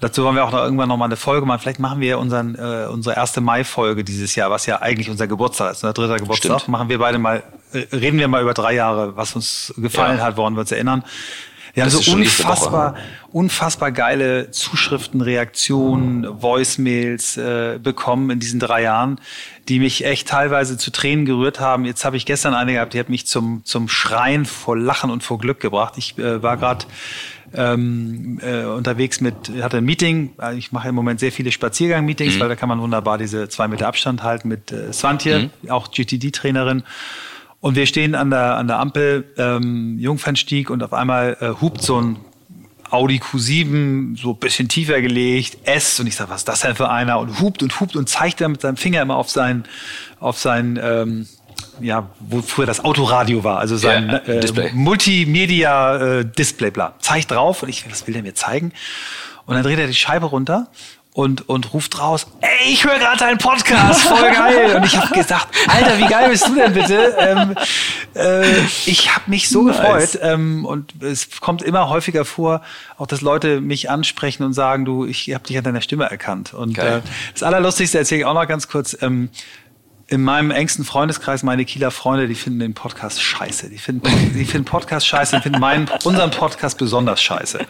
dazu 0.00 0.24
wollen 0.24 0.36
wir 0.36 0.44
auch 0.44 0.52
noch 0.52 0.62
irgendwann 0.62 0.88
noch 0.88 0.96
mal 0.96 1.06
eine 1.06 1.16
Folge 1.16 1.46
machen. 1.46 1.60
Vielleicht 1.60 1.78
machen 1.78 2.00
wir 2.00 2.18
unseren, 2.18 2.54
äh, 2.54 2.86
unsere 2.90 3.16
erste 3.16 3.40
Mai-Folge 3.40 4.04
dieses 4.04 4.34
Jahr, 4.34 4.50
was 4.50 4.66
ja 4.66 4.80
eigentlich 4.80 5.10
unser 5.10 5.26
Geburtstag 5.26 5.72
ist, 5.72 5.82
unser 5.82 5.92
dritter 5.92 6.16
Geburtstag. 6.16 6.60
Stimmt. 6.60 6.72
Machen 6.72 6.88
wir 6.88 6.98
beide 6.98 7.18
mal, 7.18 7.42
äh, 7.72 7.86
reden 7.94 8.18
wir 8.18 8.28
mal 8.28 8.42
über 8.42 8.54
drei 8.54 8.74
Jahre, 8.74 9.16
was 9.16 9.34
uns 9.34 9.74
gefallen 9.76 10.18
ja. 10.18 10.24
hat, 10.24 10.36
woran 10.36 10.54
wir 10.54 10.60
uns 10.60 10.72
erinnern. 10.72 11.04
Wir 11.78 11.84
haben 11.84 11.90
so 11.90 12.12
unfassbar, 12.12 12.94
unfassbar 13.30 13.92
geile 13.92 14.50
Zuschriften, 14.50 15.20
Reaktionen, 15.20 16.42
Voicemails 16.42 17.36
äh, 17.36 17.78
bekommen 17.80 18.30
in 18.30 18.40
diesen 18.40 18.58
drei 18.58 18.82
Jahren, 18.82 19.20
die 19.68 19.78
mich 19.78 20.04
echt 20.04 20.28
teilweise 20.28 20.76
zu 20.76 20.90
Tränen 20.90 21.24
gerührt 21.24 21.60
haben. 21.60 21.84
Jetzt 21.84 22.04
habe 22.04 22.16
ich 22.16 22.26
gestern 22.26 22.54
eine 22.54 22.72
gehabt, 22.72 22.94
die 22.94 22.98
hat 22.98 23.08
mich 23.08 23.26
zum, 23.26 23.64
zum 23.64 23.88
Schreien 23.88 24.44
vor 24.44 24.76
Lachen 24.76 25.10
und 25.10 25.22
vor 25.22 25.38
Glück 25.38 25.60
gebracht. 25.60 25.94
Ich 25.96 26.18
äh, 26.18 26.42
war 26.42 26.56
gerade 26.56 26.86
ähm, 27.54 28.40
äh, 28.42 28.64
unterwegs 28.64 29.20
mit, 29.20 29.50
hatte 29.62 29.78
ein 29.78 29.84
Meeting. 29.84 30.32
Ich 30.56 30.72
mache 30.72 30.88
im 30.88 30.94
Moment 30.94 31.20
sehr 31.20 31.32
viele 31.32 31.52
Spaziergang-Meetings, 31.52 32.36
mhm. 32.36 32.40
weil 32.40 32.48
da 32.48 32.56
kann 32.56 32.68
man 32.68 32.80
wunderbar 32.80 33.18
diese 33.18 33.48
zwei 33.48 33.68
Meter 33.68 33.86
Abstand 33.86 34.22
halten 34.22 34.48
mit 34.48 34.72
äh, 34.72 34.92
Swantje, 34.92 35.50
mhm. 35.62 35.70
auch 35.70 35.92
GTD-Trainerin. 35.92 36.82
Und 37.60 37.74
wir 37.74 37.86
stehen 37.86 38.14
an 38.14 38.30
der, 38.30 38.56
an 38.56 38.68
der 38.68 38.78
Ampel, 38.78 39.32
ähm, 39.36 39.98
Jungfernstieg, 39.98 40.70
und 40.70 40.82
auf 40.82 40.92
einmal 40.92 41.36
äh, 41.40 41.60
hupt 41.60 41.82
so 41.82 42.00
ein 42.00 42.16
Audi 42.90 43.18
Q7, 43.18 44.18
so 44.18 44.30
ein 44.30 44.38
bisschen 44.38 44.68
tiefer 44.68 45.00
gelegt, 45.02 45.58
S, 45.64 45.98
und 46.00 46.06
ich 46.06 46.14
sage, 46.14 46.30
was 46.30 46.42
ist 46.42 46.48
das 46.48 46.60
denn 46.60 46.74
für 46.74 46.88
einer? 46.88 47.18
Und 47.18 47.40
hupt 47.40 47.62
und 47.62 47.80
hupt 47.80 47.96
und 47.96 48.08
zeigt 48.08 48.40
dann 48.40 48.52
mit 48.52 48.60
seinem 48.60 48.76
Finger 48.76 49.02
immer 49.02 49.16
auf 49.16 49.28
sein, 49.28 49.64
auf 50.20 50.38
sein, 50.38 50.78
ähm, 50.82 51.26
ja, 51.80 52.08
wo 52.20 52.40
früher 52.42 52.66
das 52.66 52.84
Autoradio 52.84 53.44
war, 53.44 53.58
also 53.58 53.76
sein 53.76 54.08
ja, 54.08 54.18
äh, 54.18 54.72
Multimedia 54.72 55.96
äh, 55.96 56.24
Display, 56.24 56.70
bla. 56.70 56.94
Zeigt 57.00 57.30
drauf 57.30 57.62
und 57.62 57.68
ich, 57.68 57.88
was 57.90 58.06
will 58.06 58.14
der 58.14 58.22
mir 58.22 58.34
zeigen? 58.34 58.72
Und 59.46 59.54
dann 59.54 59.62
dreht 59.64 59.78
er 59.78 59.86
die 59.86 59.94
Scheibe 59.94 60.26
runter 60.26 60.68
und, 61.18 61.48
und 61.48 61.74
ruft 61.74 61.98
raus, 61.98 62.28
ey, 62.42 62.72
ich 62.72 62.84
höre 62.84 62.96
gerade 63.00 63.18
deinen 63.18 63.38
Podcast, 63.38 64.02
voll 64.02 64.30
geil. 64.30 64.76
Und 64.76 64.84
ich 64.84 64.96
habe 64.96 65.12
gesagt, 65.12 65.48
Alter, 65.66 65.98
wie 65.98 66.06
geil 66.06 66.30
bist 66.30 66.46
du 66.46 66.54
denn 66.54 66.72
bitte? 66.72 67.16
Ähm, 67.18 67.56
äh, 68.14 68.60
ich 68.86 69.12
habe 69.12 69.28
mich 69.28 69.48
so 69.48 69.64
nice. 69.64 69.76
gefreut 69.76 70.20
ähm, 70.22 70.64
und 70.64 71.02
es 71.02 71.40
kommt 71.40 71.62
immer 71.62 71.88
häufiger 71.88 72.24
vor, 72.24 72.62
auch 72.98 73.08
dass 73.08 73.20
Leute 73.20 73.60
mich 73.60 73.90
ansprechen 73.90 74.44
und 74.44 74.52
sagen, 74.52 74.84
du, 74.84 75.06
ich 75.06 75.34
habe 75.34 75.42
dich 75.42 75.58
an 75.58 75.64
deiner 75.64 75.80
Stimme 75.80 76.04
erkannt. 76.04 76.54
Und 76.54 76.78
äh, 76.78 77.00
das 77.32 77.42
Allerlustigste 77.42 77.98
erzähle 77.98 78.20
ich 78.20 78.24
auch 78.24 78.34
noch 78.34 78.46
ganz 78.46 78.68
kurz. 78.68 78.96
Ähm, 79.00 79.30
in 80.10 80.22
meinem 80.22 80.50
engsten 80.50 80.86
Freundeskreis, 80.86 81.42
meine 81.42 81.66
Kieler 81.66 81.90
Freunde, 81.90 82.28
die 82.28 82.34
finden 82.34 82.60
den 82.60 82.72
Podcast 82.72 83.22
scheiße. 83.22 83.68
Die 83.68 83.76
finden, 83.76 84.08
die 84.34 84.44
finden 84.46 84.64
Podcast 84.64 85.06
scheiße 85.06 85.36
und 85.36 85.42
finden 85.42 85.60
meinen, 85.60 85.86
unseren 86.04 86.30
Podcast 86.30 86.78
besonders 86.78 87.20
scheiße. 87.22 87.60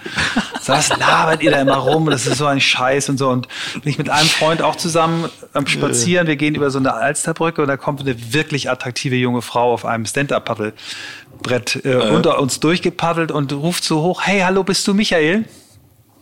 Was 0.67 0.89
labert 0.91 1.43
ihr 1.43 1.51
da 1.51 1.61
immer 1.61 1.77
rum? 1.77 2.09
Das 2.09 2.27
ist 2.27 2.39
so 2.39 2.47
ein 2.47 2.61
Scheiß 2.61 3.09
und 3.09 3.19
so. 3.19 3.29
Und 3.29 3.49
bin 3.83 3.91
ich 3.91 3.99
mit 3.99 4.09
einem 4.09 4.29
Freund 4.29 4.63
auch 4.63 4.77
zusammen 4.77 5.29
am 5.53 5.67
Spazieren. 5.67 6.29
Wir 6.29 6.37
gehen 6.37 6.55
über 6.55 6.71
so 6.71 6.79
eine 6.79 6.95
Alsterbrücke 6.95 7.61
und 7.61 7.69
da 7.69 7.77
kommt 7.77 8.01
eine 8.01 8.33
wirklich 8.33 8.71
attraktive 8.71 9.17
junge 9.17 9.43
Frau 9.43 9.73
auf 9.73 9.85
einem 9.85 10.07
Stand-Up-Paddelbrett 10.07 11.85
äh, 11.85 11.91
äh. 11.91 12.11
unter 12.11 12.39
uns 12.39 12.61
durchgepaddelt 12.61 13.33
und 13.33 13.53
ruft 13.53 13.83
so 13.83 14.03
hoch, 14.03 14.23
hey, 14.23 14.41
hallo, 14.41 14.63
bist 14.63 14.87
du 14.87 14.95
Michael? 14.95 15.45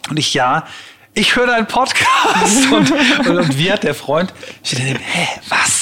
Und 0.09 0.19
ich, 0.19 0.33
ja, 0.33 0.65
ich 1.13 1.37
höre 1.37 1.47
deinen 1.47 1.67
Podcast. 1.67 2.07
Und, 2.71 2.91
und, 3.27 3.39
und 3.39 3.71
hat 3.71 3.83
der 3.83 3.95
Freund, 3.95 4.33
steht 4.63 4.81
daneben, 4.81 5.01
hä, 5.01 5.29
was? 5.49 5.76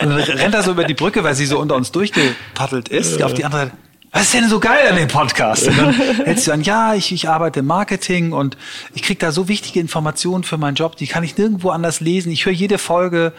Und 0.00 0.10
dann 0.10 0.20
rennt 0.20 0.54
er 0.54 0.62
so 0.62 0.72
über 0.72 0.84
die 0.84 0.94
Brücke, 0.94 1.24
weil 1.24 1.34
sie 1.34 1.46
so 1.46 1.58
unter 1.58 1.76
uns 1.76 1.92
durchgepaddelt 1.92 2.88
ist, 2.88 3.22
auf 3.22 3.34
die 3.34 3.44
andere 3.44 3.64
Seite. 3.64 3.76
Was 4.12 4.22
ist 4.22 4.34
denn 4.34 4.48
so 4.48 4.58
geil 4.58 4.88
an 4.88 4.96
dem 4.96 5.06
Podcast? 5.06 5.68
Und 5.68 5.78
dann 5.78 5.94
hältst 5.94 6.48
du 6.48 6.52
an, 6.52 6.62
ja, 6.62 6.94
ich, 6.94 7.12
ich 7.12 7.28
arbeite 7.28 7.60
im 7.60 7.66
Marketing 7.66 8.32
und 8.32 8.56
ich 8.92 9.02
krieg 9.02 9.20
da 9.20 9.30
so 9.30 9.46
wichtige 9.46 9.78
Informationen 9.78 10.42
für 10.42 10.58
meinen 10.58 10.74
Job, 10.74 10.96
die 10.96 11.06
kann 11.06 11.22
ich 11.22 11.36
nirgendwo 11.38 11.70
anders 11.70 12.00
lesen. 12.00 12.32
Ich 12.32 12.44
höre 12.44 12.52
jede 12.52 12.78
Folge 12.78 13.32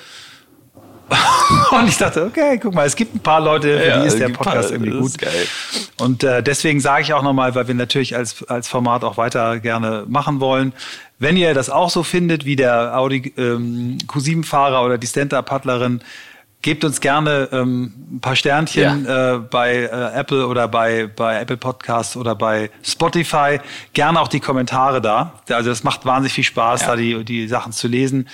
und 1.71 1.88
ich 1.88 1.97
dachte, 1.97 2.26
okay, 2.26 2.58
guck 2.62 2.74
mal, 2.74 2.86
es 2.86 2.95
gibt 2.95 3.15
ein 3.15 3.19
paar 3.19 3.41
Leute, 3.41 3.78
für 3.78 3.88
ja, 3.88 4.02
die 4.02 4.08
ist 4.08 4.19
der 4.19 4.30
Podcast 4.30 4.71
irgendwie 4.71 4.91
gut. 4.91 5.13
Und 6.00 6.24
äh, 6.24 6.41
deswegen 6.41 6.80
sage 6.80 7.04
ich 7.04 7.13
auch 7.13 7.24
nochmal, 7.24 7.54
weil 7.56 7.67
wir 7.67 7.76
natürlich 7.76 8.15
als, 8.15 8.43
als 8.47 8.67
Format 8.67 9.04
auch 9.04 9.17
weiter 9.17 9.60
gerne 9.60 10.06
machen 10.08 10.39
wollen, 10.39 10.74
wenn 11.19 11.38
ihr 11.38 11.54
das 11.54 11.69
auch 11.69 11.89
so 11.89 12.02
findet 12.04 12.45
wie 12.45 12.56
der 12.56 12.97
Audi 12.97 13.34
ähm, 13.38 14.00
Q7-Fahrer 14.08 14.84
oder 14.84 14.97
die 14.97 15.06
Stand-Up-Paddlerin, 15.06 16.02
gebt 16.62 16.84
uns 16.84 17.02
gerne 17.02 17.50
ähm, 17.52 17.93
ein 18.13 18.19
paar 18.21 18.36
Sternchen 18.36 19.06
ja. 19.06 19.36
äh, 19.36 19.39
bei 19.39 19.84
äh, 19.84 20.19
Apple 20.19 20.47
oder 20.47 20.67
bei, 20.67 21.08
bei 21.08 21.39
Apple 21.39 21.58
Podcasts 21.58 22.15
oder 22.15 22.36
bei 22.36 22.69
Spotify. 22.84 23.60
Gerne 23.93 24.21
auch 24.21 24.28
die 24.28 24.39
Kommentare 24.39 25.02
da. 25.02 25.34
Also 25.50 25.69
das 25.69 25.84
macht 25.84 26.06
wahnsinnig 26.06 26.34
viel 26.34 26.43
Spaß, 26.43 26.82
ja. 26.82 26.88
da 26.88 26.95
die, 26.95 27.24
die 27.24 27.47
Sachen 27.47 27.71
zu 27.71 27.88
lesen. 27.88 28.28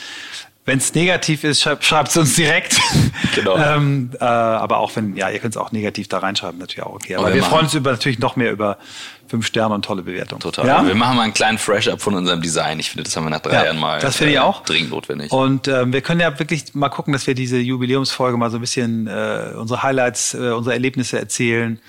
Wenn 0.67 0.79
es 0.79 0.93
negativ 0.93 1.45
ist, 1.45 1.61
schreibt 1.61 2.09
es 2.09 2.17
uns 2.17 2.35
direkt. 2.35 2.77
Genau. 3.35 3.55
ähm, 3.55 4.09
äh, 4.19 4.23
aber 4.23 4.79
auch 4.79 4.95
wenn, 4.95 5.15
ja, 5.15 5.29
ihr 5.29 5.37
könnt 5.37 5.53
es 5.53 5.57
auch 5.57 5.71
negativ 5.71 6.07
da 6.07 6.17
reinschreiben, 6.19 6.59
natürlich 6.59 6.83
auch 6.83 6.93
okay. 6.93 7.15
Aber, 7.15 7.27
wir, 7.27 7.35
wir 7.35 7.43
freuen 7.43 7.65
uns 7.65 7.73
über, 7.75 7.91
natürlich 7.91 8.17
noch 8.17 8.35
mehr 8.35 8.51
über 8.51 8.79
fünf 9.27 9.45
Sterne 9.45 9.75
und 9.75 9.85
tolle 9.85 10.01
Bewertung. 10.01 10.39
Total. 10.39 10.65
Ja? 10.65 10.85
Wir 10.85 10.95
machen 10.95 11.17
mal 11.17 11.23
einen 11.23 11.33
kleinen 11.33 11.59
Fresh-Up 11.59 12.01
von 12.01 12.15
unserem 12.15 12.41
Design. 12.41 12.79
Ich 12.79 12.89
finde, 12.89 13.03
das 13.03 13.15
haben 13.15 13.25
wir 13.25 13.29
nach 13.29 13.41
drei 13.41 13.53
ja, 13.53 13.65
Jahren 13.65 13.79
mal. 13.79 13.99
Das 13.99 14.15
finde 14.15 14.33
ich 14.33 14.37
äh, 14.37 14.41
auch. 14.41 14.63
Dringend 14.63 14.89
notwendig. 14.89 15.31
Und 15.31 15.67
ähm, 15.67 15.93
wir 15.93 16.01
können 16.01 16.19
ja 16.19 16.37
wirklich 16.39 16.73
mal 16.73 16.89
gucken, 16.89 17.13
dass 17.13 17.27
wir 17.27 17.35
diese 17.35 17.57
Jubiläumsfolge 17.57 18.37
mal 18.37 18.49
so 18.49 18.57
ein 18.57 18.61
bisschen 18.61 19.05
äh, 19.07 19.53
unsere 19.55 19.83
Highlights, 19.83 20.33
äh, 20.33 20.49
unsere 20.49 20.73
Erlebnisse 20.73 21.19
erzählen, 21.19 21.79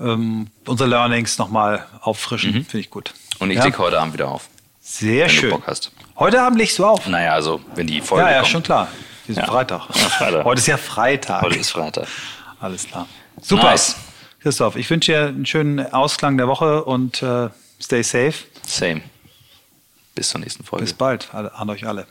ähm, 0.00 0.46
unsere 0.66 0.88
Learnings 0.88 1.38
nochmal 1.38 1.84
auffrischen. 2.00 2.52
Mhm. 2.52 2.64
Finde 2.64 2.78
ich 2.78 2.90
gut. 2.90 3.12
Und 3.40 3.50
ich 3.50 3.58
ja? 3.58 3.78
heute 3.78 4.00
Abend 4.00 4.14
wieder 4.14 4.28
auf. 4.28 4.48
Sehr 4.88 5.24
wenn 5.24 5.30
schön. 5.30 5.50
Du 5.50 5.56
Bock 5.56 5.66
hast. 5.66 5.90
Heute 6.16 6.40
Abend 6.40 6.58
legst 6.58 6.78
du 6.78 6.86
auf. 6.86 7.06
Naja, 7.08 7.32
also 7.32 7.60
wenn 7.74 7.88
die 7.88 8.00
Folge 8.00 8.24
Ja, 8.24 8.30
ja, 8.30 8.38
kommt. 8.38 8.52
schon 8.52 8.62
klar. 8.62 8.88
Diesen 9.26 9.40
ja. 9.40 9.46
Freitag. 9.46 9.82
Ja, 9.94 10.08
Freitag. 10.08 10.44
Heute 10.44 10.60
ist 10.60 10.66
ja 10.68 10.76
Freitag. 10.76 11.42
Heute 11.42 11.56
ist 11.58 11.70
Freitag. 11.70 12.06
Alles 12.60 12.86
klar. 12.86 13.08
Super. 13.42 13.70
Nice. 13.72 13.96
Christoph, 14.40 14.76
ich 14.76 14.88
wünsche 14.88 15.10
dir 15.10 15.26
einen 15.26 15.44
schönen 15.44 15.92
Ausklang 15.92 16.36
der 16.36 16.46
Woche 16.46 16.84
und 16.84 17.20
äh, 17.20 17.48
stay 17.82 18.02
safe. 18.02 18.34
Same. 18.64 19.02
Bis 20.14 20.28
zur 20.28 20.40
nächsten 20.40 20.62
Folge. 20.62 20.84
Bis 20.84 20.94
bald 20.94 21.34
an 21.34 21.68
euch 21.68 21.84
alle. 21.84 22.06